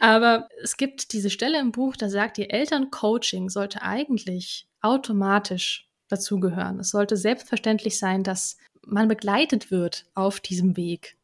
Aber 0.00 0.48
es 0.62 0.76
gibt 0.76 1.12
diese 1.12 1.30
Stelle 1.30 1.58
im 1.58 1.72
Buch, 1.72 1.96
da 1.96 2.08
sagt 2.08 2.38
ihr, 2.38 2.52
Elterncoaching 2.52 3.48
sollte 3.48 3.82
eigentlich 3.82 4.66
automatisch 4.80 5.88
dazugehören. 6.08 6.80
Es 6.80 6.90
sollte 6.90 7.16
selbstverständlich 7.16 7.98
sein, 7.98 8.22
dass 8.22 8.56
man 8.84 9.08
begleitet 9.08 9.70
wird 9.70 10.04
auf 10.14 10.40
diesem 10.40 10.76
Weg. 10.76 11.16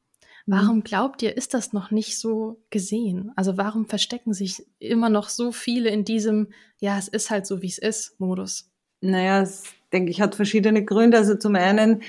Warum 0.51 0.83
glaubt 0.83 1.21
ihr, 1.21 1.37
ist 1.37 1.53
das 1.53 1.75
noch 1.75 1.91
nicht 1.91 2.17
so 2.17 2.59
gesehen? 2.71 3.33
Also 3.37 3.59
warum 3.59 3.85
verstecken 3.85 4.33
sich 4.33 4.65
immer 4.79 5.11
noch 5.11 5.29
so 5.29 5.53
viele 5.53 5.91
in 5.91 6.07
diesem, 6.07 6.49
ja, 6.81 6.97
es 6.97 7.07
ist 7.07 7.29
halt 7.29 7.47
so, 7.47 7.61
wie 7.61 7.67
es 7.67 7.77
ist, 7.77 8.19
Modus? 8.19 8.71
Naja, 9.03 9.43
es, 9.43 9.65
denke 9.93 10.11
ich, 10.11 10.23
hat 10.23 10.35
verschiedene 10.35 10.83
Gründe. 10.83 11.19
Also 11.19 11.35
zum 11.35 11.55
einen 11.55 12.01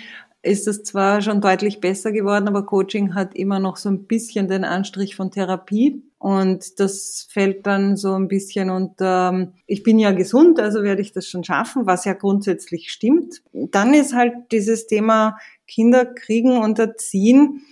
ist 0.41 0.69
es 0.69 0.84
zwar 0.84 1.21
schon 1.21 1.41
deutlich 1.41 1.82
besser 1.82 2.13
geworden, 2.13 2.47
aber 2.47 2.65
Coaching 2.65 3.13
hat 3.13 3.36
immer 3.36 3.60
noch 3.60 3.75
so 3.75 3.89
ein 3.89 4.06
bisschen 4.06 4.47
den 4.47 4.63
Anstrich 4.63 5.17
von 5.17 5.32
Therapie. 5.32 6.02
Und 6.17 6.80
das 6.80 7.28
fällt 7.30 7.67
dann 7.67 7.97
so 7.97 8.13
ein 8.13 8.30
bisschen 8.30 8.69
unter, 8.69 9.32
ähm, 9.34 9.54
ich 9.67 9.84
bin 9.84 9.99
ja 9.99 10.12
gesund, 10.12 10.62
also 10.62 10.82
werde 10.82 11.02
ich 11.02 11.12
das 11.12 11.28
schon 11.28 11.43
schaffen, 11.43 11.88
was 11.88 12.06
ja 12.06 12.13
grundsätzlich 12.13 12.89
stimmt. 12.89 13.41
Dann 13.52 13.93
ist 13.93 14.13
halt 14.13 14.34
dieses 14.54 14.88
Thema 14.88 15.38
Kinder 15.67 16.06
kriegen 16.06 16.58
und 16.58 16.80
erziehen 16.80 17.63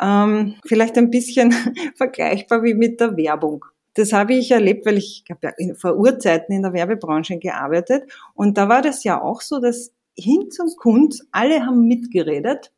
ähm, 0.00 0.54
vielleicht 0.66 0.96
ein 0.98 1.10
bisschen 1.10 1.52
vergleichbar 1.96 2.62
wie 2.62 2.74
mit 2.74 3.00
der 3.00 3.16
Werbung. 3.16 3.64
Das 3.94 4.12
habe 4.12 4.34
ich 4.34 4.50
erlebt, 4.50 4.86
weil 4.86 4.98
ich, 4.98 5.24
habe 5.30 5.54
ja 5.58 5.74
vor 5.74 5.96
Urzeiten 5.96 6.54
in 6.54 6.62
der 6.62 6.72
Werbebranche 6.72 7.38
gearbeitet 7.38 8.10
und 8.34 8.58
da 8.58 8.68
war 8.68 8.82
das 8.82 9.04
ja 9.04 9.22
auch 9.22 9.40
so, 9.40 9.60
dass 9.60 9.92
hin 10.16 10.50
zum 10.50 10.68
Kund, 10.76 11.20
alle 11.32 11.64
haben 11.64 11.86
mitgeredet 11.86 12.72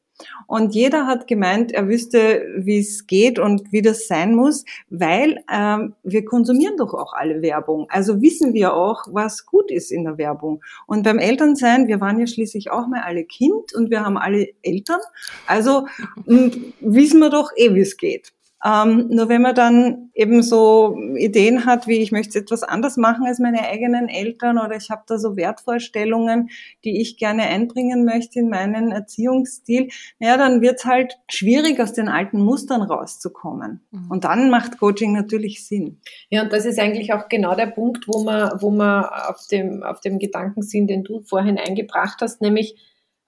und 0.46 0.74
jeder 0.74 1.07
hat 1.07 1.26
gemeint, 1.26 1.72
er 1.72 1.88
wüsste, 1.88 2.46
wie 2.57 2.79
es 2.79 3.07
geht 3.07 3.38
und 3.38 3.72
wie 3.72 3.83
das 3.83 4.07
sein 4.07 4.35
muss, 4.35 4.64
weil 4.88 5.42
ähm, 5.52 5.94
wir 6.02 6.24
konsumieren 6.24 6.76
doch 6.76 6.94
auch 6.94 7.12
alle 7.12 7.42
Werbung. 7.42 7.87
Also 7.90 8.22
wissen 8.22 8.55
wir 8.55 8.74
auch, 8.74 9.05
was 9.11 9.46
gut 9.46 9.70
ist 9.70 9.90
in 9.90 10.05
der 10.05 10.18
Werbung. 10.18 10.62
Und 10.87 11.02
beim 11.02 11.18
Elternsein, 11.18 11.88
wir 11.88 12.00
waren 12.00 12.18
ja 12.18 12.26
schließlich 12.26 12.70
auch 12.70 12.87
mal 12.87 13.02
alle 13.02 13.24
Kind 13.24 13.74
und 13.74 13.90
wir 13.90 14.05
haben 14.05 14.16
alle 14.16 14.48
Eltern. 14.62 15.00
Also 15.46 15.87
wissen 16.24 17.20
wir 17.20 17.31
doch 17.31 17.50
eh, 17.57 17.74
wie 17.74 17.81
es 17.81 17.96
geht. 17.96 18.36
Ähm, 18.64 19.09
nur 19.09 19.29
wenn 19.29 19.42
man 19.42 19.55
dann 19.55 20.11
eben 20.14 20.42
so 20.42 20.97
Ideen 21.16 21.66
hat, 21.66 21.87
wie 21.87 21.99
ich 21.99 22.11
möchte 22.11 22.38
etwas 22.38 22.62
anders 22.62 22.97
machen 22.97 23.27
als 23.27 23.38
meine 23.38 23.61
eigenen 23.69 24.09
Eltern 24.09 24.59
oder 24.59 24.77
ich 24.77 24.88
habe 24.90 25.03
da 25.07 25.19
so 25.19 25.37
Wertvorstellungen, 25.37 26.49
die 26.85 27.01
ich 27.01 27.19
gerne 27.19 27.42
einbringen 27.42 28.05
möchte 28.05 28.40
in 28.40 28.49
meinen 28.49 28.92
Erziehungsstil, 28.92 29.88
naja, 30.19 30.38
dann 30.38 30.62
wird's 30.62 30.87
halt 30.87 31.19
schwierig, 31.29 31.81
aus 31.81 31.92
den 31.92 32.09
alten 32.09 32.40
Mustern 32.40 32.81
rauszukommen. 32.81 33.81
Mhm. 33.90 34.11
Und 34.11 34.25
dann 34.25 34.49
macht 34.49 34.79
Coaching 34.79 35.12
natürlich 35.12 35.66
Sinn. 35.66 36.01
Ja, 36.31 36.42
und 36.42 36.53
das 36.53 36.64
ist 36.64 36.79
eigentlich 36.79 37.12
auch 37.12 37.29
genau 37.29 37.55
der 37.55 37.66
Punkt, 37.66 38.09
wo 38.09 38.25
man, 38.25 38.53
wo 38.61 38.71
man 38.71 39.05
auf 39.05 39.47
dem, 39.51 39.83
auf 39.83 40.01
dem 40.01 40.19
Gedanken 40.19 40.62
sind, 40.62 40.88
den 40.88 41.05
du 41.05 41.21
vorhin 41.21 41.59
eingebracht 41.59 42.19
hast, 42.23 42.40
nämlich 42.40 42.77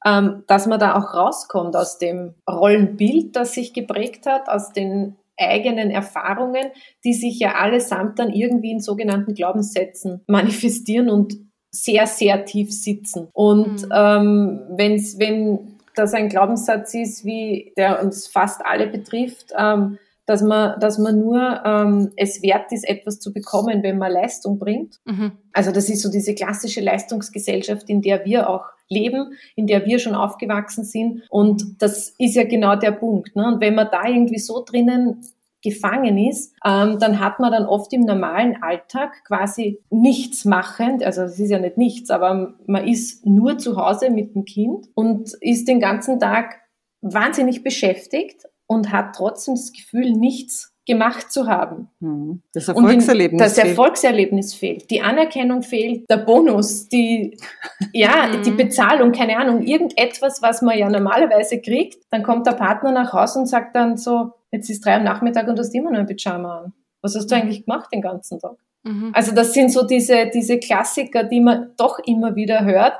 ähm, 0.04 0.44
dass 0.46 0.66
man 0.66 0.78
da 0.78 0.96
auch 0.96 1.14
rauskommt 1.14 1.74
aus 1.76 1.98
dem 1.98 2.34
Rollenbild, 2.48 3.36
das 3.36 3.52
sich 3.52 3.74
geprägt 3.74 4.26
hat, 4.26 4.48
aus 4.48 4.72
den 4.72 5.16
eigenen 5.38 5.90
Erfahrungen, 5.90 6.66
die 7.04 7.14
sich 7.14 7.38
ja 7.38 7.54
allesamt 7.54 8.18
dann 8.18 8.32
irgendwie 8.32 8.72
in 8.72 8.80
sogenannten 8.80 9.34
Glaubenssätzen 9.34 10.22
manifestieren 10.26 11.08
und 11.08 11.34
sehr, 11.70 12.06
sehr 12.06 12.44
tief 12.44 12.72
sitzen. 12.72 13.28
Und 13.32 13.82
mhm. 13.82 13.92
ähm, 13.94 14.60
wenn's, 14.70 15.18
wenn 15.18 15.78
das 15.94 16.14
ein 16.14 16.28
Glaubenssatz 16.28 16.94
ist, 16.94 17.24
wie 17.24 17.72
der 17.76 18.02
uns 18.02 18.26
fast 18.26 18.64
alle 18.64 18.86
betrifft, 18.86 19.52
ähm, 19.56 19.98
dass 20.26 20.42
man, 20.42 20.78
dass 20.78 20.98
man 20.98 21.18
nur 21.18 21.62
ähm, 21.64 22.12
es 22.16 22.42
wert 22.42 22.70
ist, 22.72 22.86
etwas 22.86 23.18
zu 23.18 23.32
bekommen, 23.32 23.82
wenn 23.82 23.98
man 23.98 24.12
Leistung 24.12 24.58
bringt. 24.58 24.96
Mhm. 25.06 25.32
Also 25.52 25.72
das 25.72 25.88
ist 25.88 26.02
so 26.02 26.10
diese 26.10 26.34
klassische 26.34 26.80
Leistungsgesellschaft, 26.80 27.88
in 27.88 28.02
der 28.02 28.24
wir 28.24 28.48
auch 28.50 28.66
leben, 28.88 29.32
in 29.56 29.66
der 29.66 29.84
wir 29.86 29.98
schon 29.98 30.14
aufgewachsen 30.14 30.84
sind. 30.84 31.22
Und 31.30 31.82
das 31.82 32.14
ist 32.18 32.34
ja 32.34 32.44
genau 32.44 32.76
der 32.76 32.92
Punkt. 32.92 33.36
Ne? 33.36 33.46
Und 33.46 33.60
wenn 33.60 33.74
man 33.74 33.88
da 33.90 34.06
irgendwie 34.06 34.38
so 34.38 34.64
drinnen 34.64 35.22
gefangen 35.62 36.18
ist, 36.18 36.54
ähm, 36.64 36.98
dann 36.98 37.18
hat 37.18 37.40
man 37.40 37.50
dann 37.50 37.66
oft 37.66 37.92
im 37.92 38.02
normalen 38.02 38.62
Alltag 38.62 39.24
quasi 39.24 39.80
nichts 39.90 40.44
machend, 40.44 41.02
also 41.02 41.22
es 41.22 41.38
ist 41.40 41.50
ja 41.50 41.58
nicht 41.58 41.76
nichts, 41.76 42.10
aber 42.10 42.54
man 42.66 42.86
ist 42.86 43.26
nur 43.26 43.58
zu 43.58 43.76
Hause 43.76 44.10
mit 44.10 44.34
dem 44.34 44.44
Kind 44.44 44.86
und 44.94 45.32
ist 45.40 45.66
den 45.66 45.80
ganzen 45.80 46.20
Tag 46.20 46.60
wahnsinnig 47.00 47.64
beschäftigt 47.64 48.44
und 48.66 48.92
hat 48.92 49.16
trotzdem 49.16 49.54
das 49.54 49.72
Gefühl, 49.72 50.12
nichts 50.12 50.74
gemacht 50.88 51.30
zu 51.30 51.46
haben. 51.46 51.88
Hm. 52.00 52.42
Das 52.54 52.66
Erfolgserlebnis. 52.66 53.40
das 53.40 53.58
Erfolgserlebnis 53.58 54.54
fehlt. 54.54 54.90
Die 54.90 55.02
Anerkennung 55.02 55.62
fehlt, 55.62 56.08
der 56.10 56.16
Bonus, 56.16 56.88
die, 56.88 57.36
ja, 57.92 58.36
die 58.44 58.50
Bezahlung, 58.50 59.12
keine 59.12 59.36
Ahnung, 59.36 59.62
irgendetwas, 59.62 60.42
was 60.42 60.62
man 60.62 60.76
ja 60.76 60.88
normalerweise 60.88 61.60
kriegt. 61.60 61.98
Dann 62.10 62.22
kommt 62.22 62.46
der 62.46 62.52
Partner 62.52 62.90
nach 62.90 63.12
Hause 63.12 63.40
und 63.40 63.46
sagt 63.46 63.76
dann 63.76 63.98
so, 63.98 64.32
jetzt 64.50 64.70
ist 64.70 64.84
drei 64.84 64.96
am 64.96 65.04
Nachmittag 65.04 65.46
und 65.46 65.56
du 65.56 65.60
hast 65.60 65.74
immer 65.74 65.90
noch 65.90 66.00
ein 66.00 66.06
Pyjama 66.06 66.62
an. 66.62 66.72
Was 67.02 67.14
hast 67.14 67.30
du 67.30 67.36
mhm. 67.36 67.42
eigentlich 67.42 67.66
gemacht 67.66 67.90
den 67.92 68.00
ganzen 68.00 68.40
Tag? 68.40 68.56
Mhm. 68.82 69.10
Also 69.12 69.32
das 69.34 69.52
sind 69.52 69.70
so 69.70 69.86
diese, 69.86 70.30
diese 70.32 70.58
Klassiker, 70.58 71.22
die 71.22 71.40
man 71.40 71.72
doch 71.76 71.98
immer 72.00 72.34
wieder 72.34 72.64
hört 72.64 72.94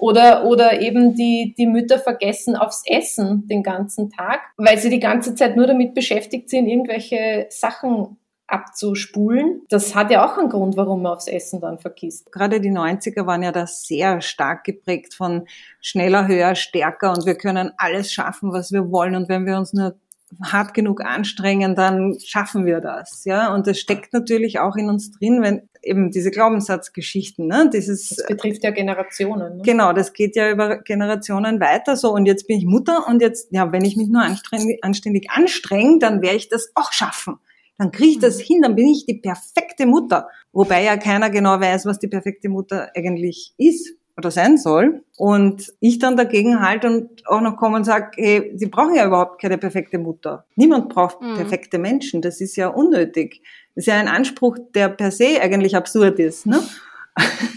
oder, 0.00 0.44
oder 0.44 0.80
eben 0.80 1.14
die, 1.14 1.54
die 1.56 1.66
Mütter 1.66 1.98
vergessen 1.98 2.56
aufs 2.56 2.82
Essen 2.86 3.46
den 3.48 3.62
ganzen 3.62 4.10
Tag, 4.10 4.40
weil 4.56 4.78
sie 4.78 4.90
die 4.90 5.00
ganze 5.00 5.34
Zeit 5.34 5.56
nur 5.56 5.66
damit 5.66 5.94
beschäftigt 5.94 6.48
sind, 6.48 6.66
irgendwelche 6.66 7.46
Sachen 7.50 8.16
abzuspulen. 8.46 9.62
Das 9.68 9.94
hat 9.94 10.10
ja 10.10 10.24
auch 10.24 10.36
einen 10.36 10.48
Grund, 10.48 10.76
warum 10.76 11.02
man 11.02 11.12
aufs 11.12 11.28
Essen 11.28 11.60
dann 11.60 11.78
vergisst. 11.78 12.32
Gerade 12.32 12.60
die 12.60 12.72
90er 12.72 13.26
waren 13.26 13.42
ja 13.42 13.52
da 13.52 13.66
sehr 13.66 14.20
stark 14.20 14.64
geprägt 14.64 15.14
von 15.14 15.46
schneller, 15.80 16.26
höher, 16.26 16.54
stärker 16.54 17.12
und 17.12 17.26
wir 17.26 17.36
können 17.36 17.72
alles 17.76 18.12
schaffen, 18.12 18.52
was 18.52 18.72
wir 18.72 18.90
wollen 18.90 19.14
und 19.14 19.28
wenn 19.28 19.46
wir 19.46 19.56
uns 19.56 19.72
nur 19.72 19.94
hart 20.42 20.74
genug 20.74 21.04
anstrengen, 21.04 21.74
dann 21.74 22.16
schaffen 22.24 22.66
wir 22.66 22.80
das, 22.80 23.24
ja. 23.24 23.52
Und 23.54 23.66
das 23.66 23.78
steckt 23.78 24.12
natürlich 24.12 24.60
auch 24.60 24.76
in 24.76 24.88
uns 24.88 25.10
drin, 25.10 25.42
wenn 25.42 25.68
eben 25.82 26.10
diese 26.10 26.30
Glaubenssatzgeschichten, 26.30 27.46
ne, 27.46 27.70
dieses. 27.72 28.10
Das 28.10 28.26
betrifft 28.26 28.64
ja 28.64 28.70
Generationen. 28.70 29.58
Ne? 29.58 29.62
Genau, 29.64 29.92
das 29.92 30.12
geht 30.12 30.36
ja 30.36 30.50
über 30.50 30.78
Generationen 30.78 31.60
weiter, 31.60 31.96
so. 31.96 32.12
Und 32.12 32.26
jetzt 32.26 32.46
bin 32.46 32.58
ich 32.58 32.64
Mutter 32.64 33.06
und 33.08 33.20
jetzt, 33.22 33.48
ja, 33.50 33.72
wenn 33.72 33.84
ich 33.84 33.96
mich 33.96 34.08
nur 34.08 34.22
anständig, 34.22 34.82
anständig 34.82 35.30
anstrenge, 35.30 35.98
dann 35.98 36.22
werde 36.22 36.36
ich 36.36 36.48
das 36.48 36.70
auch 36.74 36.92
schaffen. 36.92 37.36
Dann 37.78 37.90
kriege 37.92 38.10
ich 38.10 38.18
das 38.18 38.38
mhm. 38.38 38.42
hin, 38.42 38.62
dann 38.62 38.74
bin 38.74 38.88
ich 38.88 39.06
die 39.06 39.18
perfekte 39.18 39.86
Mutter. 39.86 40.28
Wobei 40.52 40.84
ja 40.84 40.96
keiner 40.96 41.30
genau 41.30 41.60
weiß, 41.60 41.86
was 41.86 41.98
die 41.98 42.08
perfekte 42.08 42.48
Mutter 42.48 42.90
eigentlich 42.94 43.54
ist 43.56 43.99
oder 44.20 44.30
sein 44.30 44.58
soll. 44.58 45.02
Und 45.16 45.72
ich 45.80 45.98
dann 45.98 46.16
dagegen 46.16 46.60
halte 46.60 46.86
und 46.86 47.26
auch 47.26 47.40
noch 47.40 47.56
komme 47.56 47.76
und 47.76 47.84
sage, 47.84 48.10
hey, 48.16 48.52
sie 48.54 48.66
brauchen 48.66 48.94
ja 48.94 49.06
überhaupt 49.06 49.40
keine 49.40 49.58
perfekte 49.58 49.98
Mutter. 49.98 50.44
Niemand 50.54 50.88
braucht 50.90 51.20
mhm. 51.20 51.34
perfekte 51.34 51.78
Menschen. 51.78 52.22
Das 52.22 52.40
ist 52.40 52.56
ja 52.56 52.68
unnötig. 52.68 53.42
Das 53.74 53.82
ist 53.82 53.86
ja 53.86 53.98
ein 53.98 54.08
Anspruch, 54.08 54.58
der 54.74 54.88
per 54.90 55.10
se 55.10 55.40
eigentlich 55.40 55.74
absurd 55.74 56.18
ist. 56.18 56.46
Ne? 56.46 56.62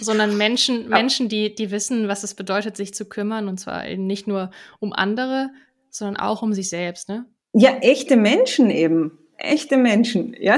Sondern 0.02 0.38
Menschen, 0.38 0.89
Menschen, 0.89 1.30
die, 1.30 1.54
die 1.54 1.69
wissen, 1.69 2.08
was 2.08 2.23
es 2.23 2.34
bedeutet, 2.34 2.78
sich 2.78 2.93
zu 2.93 3.06
kümmern. 3.06 3.47
Und 3.47 3.60
zwar 3.60 3.88
eben 3.88 4.08
nicht 4.08 4.28
nur 4.28 4.52
um 4.80 4.93
andere, 4.93 5.49
sondern 5.89 6.17
auch 6.17 6.41
um 6.41 6.54
sich 6.54 6.69
selbst. 6.69 7.10
Ne? 7.10 7.26
Ja, 7.54 7.71
echte 7.82 8.15
Menschen 8.15 8.69
eben. 8.69 9.19
Echte 9.38 9.78
Menschen, 9.78 10.36
ja. 10.39 10.58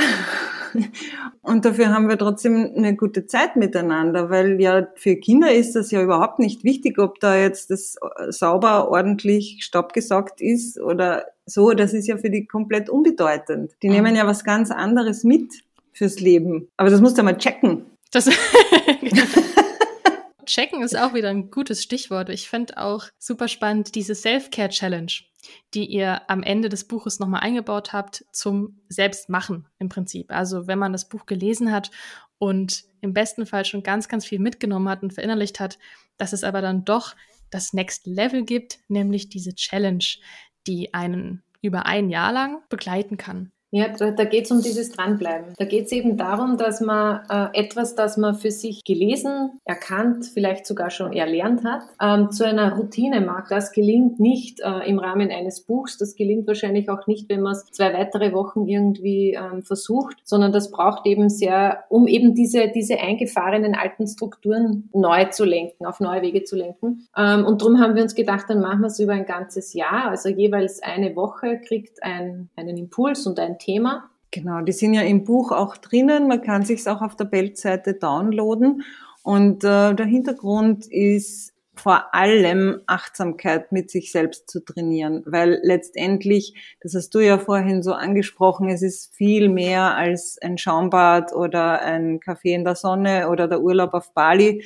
Und 1.41 1.65
dafür 1.65 1.89
haben 1.89 2.09
wir 2.09 2.17
trotzdem 2.17 2.71
eine 2.75 2.95
gute 2.95 3.25
Zeit 3.25 3.55
miteinander, 3.55 4.29
weil 4.29 4.59
ja 4.59 4.87
für 4.95 5.15
Kinder 5.15 5.51
ist 5.51 5.75
das 5.75 5.91
ja 5.91 6.01
überhaupt 6.01 6.39
nicht 6.39 6.63
wichtig, 6.63 6.99
ob 6.99 7.19
da 7.19 7.35
jetzt 7.37 7.71
das 7.71 7.97
sauber, 8.29 8.89
ordentlich 8.89 9.59
staubgesaugt 9.61 10.41
ist 10.41 10.79
oder 10.79 11.25
so. 11.45 11.71
Das 11.71 11.93
ist 11.93 12.07
ja 12.07 12.17
für 12.17 12.29
die 12.29 12.45
komplett 12.45 12.89
unbedeutend. 12.89 13.71
Die 13.83 13.89
nehmen 13.89 14.11
mhm. 14.11 14.17
ja 14.17 14.27
was 14.27 14.43
ganz 14.43 14.71
anderes 14.71 15.23
mit 15.23 15.51
fürs 15.93 16.19
Leben. 16.19 16.67
Aber 16.77 16.89
das 16.89 17.01
musst 17.01 17.17
du 17.17 17.23
mal 17.23 17.37
checken. 17.37 17.85
Das 18.11 18.29
Checken 20.45 20.81
ist 20.83 20.97
auch 20.97 21.13
wieder 21.13 21.29
ein 21.29 21.51
gutes 21.51 21.83
Stichwort. 21.83 22.29
Ich 22.29 22.49
finde 22.49 22.77
auch 22.77 23.05
super 23.17 23.47
spannend 23.47 23.95
diese 23.95 24.15
Self-Care-Challenge 24.15 25.11
die 25.73 25.85
ihr 25.85 26.29
am 26.29 26.43
Ende 26.43 26.69
des 26.69 26.87
Buches 26.87 27.19
nochmal 27.19 27.41
eingebaut 27.41 27.93
habt 27.93 28.25
zum 28.31 28.79
Selbstmachen 28.89 29.67
im 29.79 29.89
Prinzip. 29.89 30.31
Also 30.31 30.67
wenn 30.67 30.79
man 30.79 30.91
das 30.91 31.09
Buch 31.09 31.25
gelesen 31.25 31.71
hat 31.71 31.91
und 32.37 32.83
im 33.01 33.13
besten 33.13 33.45
Fall 33.45 33.65
schon 33.65 33.83
ganz, 33.83 34.07
ganz 34.07 34.25
viel 34.25 34.39
mitgenommen 34.39 34.89
hat 34.89 35.03
und 35.03 35.13
verinnerlicht 35.13 35.59
hat, 35.59 35.77
dass 36.17 36.33
es 36.33 36.43
aber 36.43 36.61
dann 36.61 36.85
doch 36.85 37.15
das 37.49 37.73
Next 37.73 38.07
Level 38.07 38.43
gibt, 38.43 38.79
nämlich 38.87 39.29
diese 39.29 39.55
Challenge, 39.55 40.05
die 40.67 40.93
einen 40.93 41.43
über 41.61 41.85
ein 41.85 42.09
Jahr 42.09 42.31
lang 42.31 42.61
begleiten 42.69 43.17
kann. 43.17 43.51
Ja, 43.71 43.89
da, 43.89 44.11
da 44.11 44.23
geht 44.23 44.45
es 44.45 44.51
um 44.51 44.61
dieses 44.61 44.91
Dranbleiben. 44.91 45.53
Da 45.57 45.65
geht 45.65 45.87
es 45.87 45.91
eben 45.91 46.17
darum, 46.17 46.57
dass 46.57 46.81
man 46.81 47.21
äh, 47.29 47.59
etwas, 47.59 47.95
das 47.95 48.15
man 48.15 48.35
für 48.35 48.51
sich 48.51 48.83
gelesen, 48.83 49.59
erkannt, 49.65 50.25
vielleicht 50.33 50.65
sogar 50.65 50.89
schon 50.91 51.11
erlernt 51.13 51.63
hat, 51.63 51.81
ähm, 52.01 52.31
zu 52.31 52.45
einer 52.45 52.75
Routine 52.75 53.21
macht. 53.21 53.51
Das 53.51 53.71
gelingt 53.71 54.19
nicht 54.19 54.61
äh, 54.61 54.87
im 54.87 54.99
Rahmen 54.99 55.29
eines 55.31 55.61
Buchs. 55.61 55.97
Das 55.97 56.15
gelingt 56.15 56.47
wahrscheinlich 56.47 56.89
auch 56.89 57.07
nicht, 57.07 57.27
wenn 57.29 57.41
man 57.41 57.53
es 57.53 57.65
zwei 57.71 57.93
weitere 57.93 58.33
Wochen 58.33 58.65
irgendwie 58.67 59.33
ähm, 59.33 59.63
versucht, 59.63 60.17
sondern 60.23 60.51
das 60.51 60.71
braucht 60.71 61.05
eben 61.05 61.29
sehr, 61.29 61.83
um 61.89 62.07
eben 62.07 62.33
diese, 62.33 62.69
diese 62.69 62.99
eingefahrenen 62.99 63.75
alten 63.75 64.07
Strukturen 64.07 64.89
neu 64.93 65.25
zu 65.25 65.43
lenken, 65.43 65.85
auf 65.85 65.99
neue 65.99 66.21
Wege 66.21 66.43
zu 66.43 66.55
lenken. 66.55 67.07
Ähm, 67.17 67.45
und 67.45 67.61
darum 67.61 67.79
haben 67.79 67.95
wir 67.95 68.03
uns 68.03 68.15
gedacht, 68.15 68.45
dann 68.47 68.61
machen 68.61 68.81
wir 68.81 68.87
es 68.87 68.99
über 68.99 69.13
ein 69.13 69.25
ganzes 69.25 69.73
Jahr. 69.73 70.09
Also 70.09 70.29
jeweils 70.29 70.81
eine 70.81 71.15
Woche 71.15 71.59
kriegt 71.59 72.01
ein, 72.03 72.49
einen 72.55 72.77
Impuls 72.77 73.27
und 73.27 73.39
ein 73.39 73.54
Thema. 73.57 74.09
Genau, 74.31 74.61
die 74.61 74.71
sind 74.71 74.93
ja 74.93 75.01
im 75.01 75.23
Buch 75.23 75.51
auch 75.51 75.77
drinnen. 75.77 76.27
Man 76.27 76.41
kann 76.41 76.65
sich 76.65 76.87
auch 76.89 77.01
auf 77.01 77.15
der 77.15 77.25
Belt-Seite 77.25 77.93
downloaden. 77.93 78.83
Und 79.23 79.63
äh, 79.63 79.93
der 79.93 80.05
Hintergrund 80.05 80.85
ist 80.87 81.55
vor 81.75 82.13
allem 82.13 82.81
Achtsamkeit 82.85 83.71
mit 83.71 83.91
sich 83.91 84.11
selbst 84.11 84.49
zu 84.49 84.63
trainieren, 84.63 85.23
weil 85.25 85.59
letztendlich, 85.61 86.75
das 86.81 86.95
hast 86.95 87.13
du 87.13 87.19
ja 87.19 87.37
vorhin 87.37 87.83
so 87.83 87.93
angesprochen, 87.93 88.69
es 88.69 88.81
ist 88.81 89.13
viel 89.13 89.49
mehr 89.49 89.95
als 89.95 90.37
ein 90.41 90.57
Schaumbad 90.57 91.33
oder 91.33 91.81
ein 91.81 92.19
Kaffee 92.19 92.53
in 92.53 92.63
der 92.63 92.75
Sonne 92.75 93.29
oder 93.29 93.47
der 93.47 93.61
Urlaub 93.61 93.93
auf 93.93 94.13
Bali, 94.13 94.63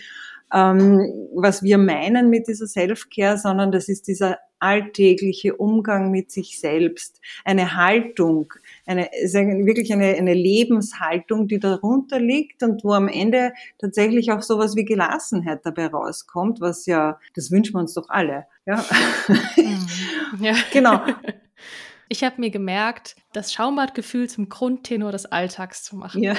ähm, 0.54 1.30
was 1.36 1.64
wir 1.64 1.78
meinen 1.78 2.30
mit 2.30 2.48
dieser 2.48 2.68
Self-Care, 2.68 3.38
sondern 3.38 3.72
das 3.72 3.88
ist 3.90 4.08
dieser 4.08 4.38
alltägliche 4.60 5.56
Umgang 5.56 6.12
mit 6.12 6.32
sich 6.32 6.60
selbst, 6.60 7.22
eine 7.46 7.76
Haltung, 7.76 8.54
eine, 8.86 9.04
wirklich 9.04 9.92
eine, 9.94 10.16
eine 10.16 10.34
Lebenshaltung, 10.34 11.48
die 11.48 11.60
darunter 11.60 12.20
liegt 12.20 12.62
und 12.62 12.84
wo 12.84 12.92
am 12.92 13.08
Ende 13.08 13.54
tatsächlich 13.80 14.32
auch 14.32 14.42
sowas 14.42 14.76
wie 14.76 14.86
Gelassenheit 14.86 15.66
dabei 15.66 15.88
rauskommt, 15.88 16.60
was 16.60 16.86
ja, 16.86 17.20
das 17.36 17.52
wünschen 17.52 17.76
wir 17.76 17.80
uns 17.80 17.94
doch 17.94 18.10
alle. 18.10 18.46
Ja, 18.66 18.84
mhm. 19.56 20.44
ja. 20.44 20.54
genau. 20.74 21.02
Ich 22.10 22.24
habe 22.24 22.42
mir 22.42 22.50
gemerkt, 22.50 23.16
das 23.34 23.54
Schaumbadgefühl 23.54 24.28
zum 24.28 24.50
Grundtenor 24.50 25.12
des 25.12 25.28
Alltags 25.28 25.84
zu 25.84 25.96
machen. 25.96 26.24
Ja. 26.24 26.36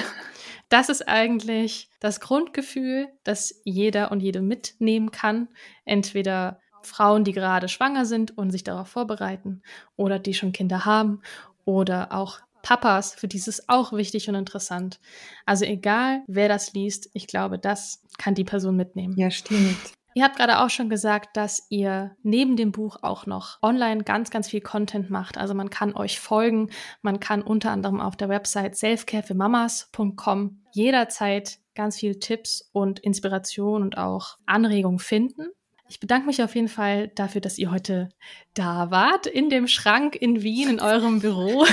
Das 0.71 0.87
ist 0.87 1.05
eigentlich 1.05 1.89
das 1.99 2.21
Grundgefühl, 2.21 3.09
das 3.25 3.61
jeder 3.65 4.09
und 4.09 4.21
jede 4.21 4.41
mitnehmen 4.41 5.11
kann. 5.11 5.49
Entweder 5.83 6.61
Frauen, 6.81 7.25
die 7.25 7.33
gerade 7.33 7.67
schwanger 7.67 8.05
sind 8.05 8.37
und 8.37 8.51
sich 8.51 8.63
darauf 8.63 8.87
vorbereiten 8.87 9.63
oder 9.97 10.17
die 10.17 10.33
schon 10.33 10.53
Kinder 10.53 10.85
haben 10.85 11.21
oder 11.65 12.13
auch 12.13 12.39
Papas, 12.61 13.13
für 13.13 13.27
die 13.27 13.35
ist 13.35 13.49
es 13.49 13.67
auch 13.67 13.91
wichtig 13.91 14.29
und 14.29 14.35
interessant. 14.35 15.01
Also 15.45 15.65
egal, 15.65 16.23
wer 16.27 16.47
das 16.47 16.71
liest, 16.71 17.09
ich 17.13 17.27
glaube, 17.27 17.59
das 17.59 18.01
kann 18.17 18.33
die 18.33 18.45
Person 18.45 18.77
mitnehmen. 18.77 19.13
Ja, 19.17 19.29
stimmt. 19.29 19.75
Ihr 20.13 20.23
habt 20.23 20.35
gerade 20.35 20.59
auch 20.59 20.69
schon 20.69 20.89
gesagt, 20.89 21.37
dass 21.37 21.67
ihr 21.69 22.15
neben 22.21 22.57
dem 22.57 22.71
Buch 22.71 22.97
auch 23.01 23.25
noch 23.25 23.59
online 23.61 24.03
ganz, 24.03 24.29
ganz 24.29 24.49
viel 24.49 24.61
Content 24.61 25.09
macht. 25.09 25.37
Also 25.37 25.53
man 25.53 25.69
kann 25.69 25.95
euch 25.95 26.19
folgen. 26.19 26.69
Man 27.01 27.19
kann 27.19 27.41
unter 27.41 27.71
anderem 27.71 28.01
auf 28.01 28.17
der 28.17 28.29
Website 28.29 28.75
selfcarefürmamas.com 28.75 30.61
jederzeit 30.73 31.59
ganz 31.75 31.97
viel 31.97 32.19
Tipps 32.19 32.69
und 32.73 32.99
Inspiration 32.99 33.81
und 33.81 33.97
auch 33.97 34.37
Anregungen 34.45 34.99
finden. 34.99 35.47
Ich 35.87 35.99
bedanke 35.99 36.27
mich 36.27 36.41
auf 36.41 36.55
jeden 36.55 36.69
Fall 36.69 37.09
dafür, 37.09 37.41
dass 37.41 37.57
ihr 37.57 37.69
heute 37.69 38.09
da 38.53 38.91
wart, 38.91 39.27
in 39.27 39.49
dem 39.49 39.67
Schrank 39.67 40.15
in 40.15 40.41
Wien, 40.41 40.69
in 40.69 40.79
eurem 40.79 41.19
Büro 41.19 41.65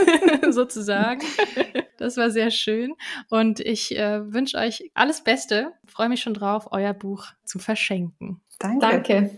sozusagen. 0.50 1.20
Das 1.98 2.16
war 2.16 2.30
sehr 2.30 2.50
schön. 2.50 2.94
Und 3.30 3.60
ich 3.60 3.96
äh, 3.96 4.32
wünsche 4.32 4.58
euch 4.58 4.90
alles 4.94 5.22
Beste. 5.22 5.72
Freue 5.86 6.08
mich 6.08 6.22
schon 6.22 6.34
drauf, 6.34 6.68
euer 6.70 6.94
Buch 6.94 7.26
zu 7.44 7.58
verschenken. 7.58 8.40
Danke. 8.58 8.80
Danke. 8.80 9.30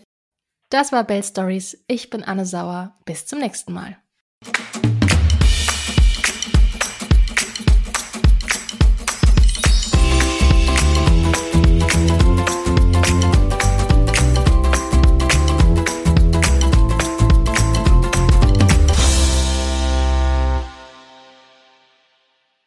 Das 0.71 0.93
war 0.93 1.05
Bell 1.05 1.23
Stories. 1.23 1.83
Ich 1.89 2.11
bin 2.11 2.23
Anne 2.23 2.45
Sauer. 2.45 2.97
Bis 3.05 3.27
zum 3.27 3.39
nächsten 3.39 3.73
Mal. 3.73 3.97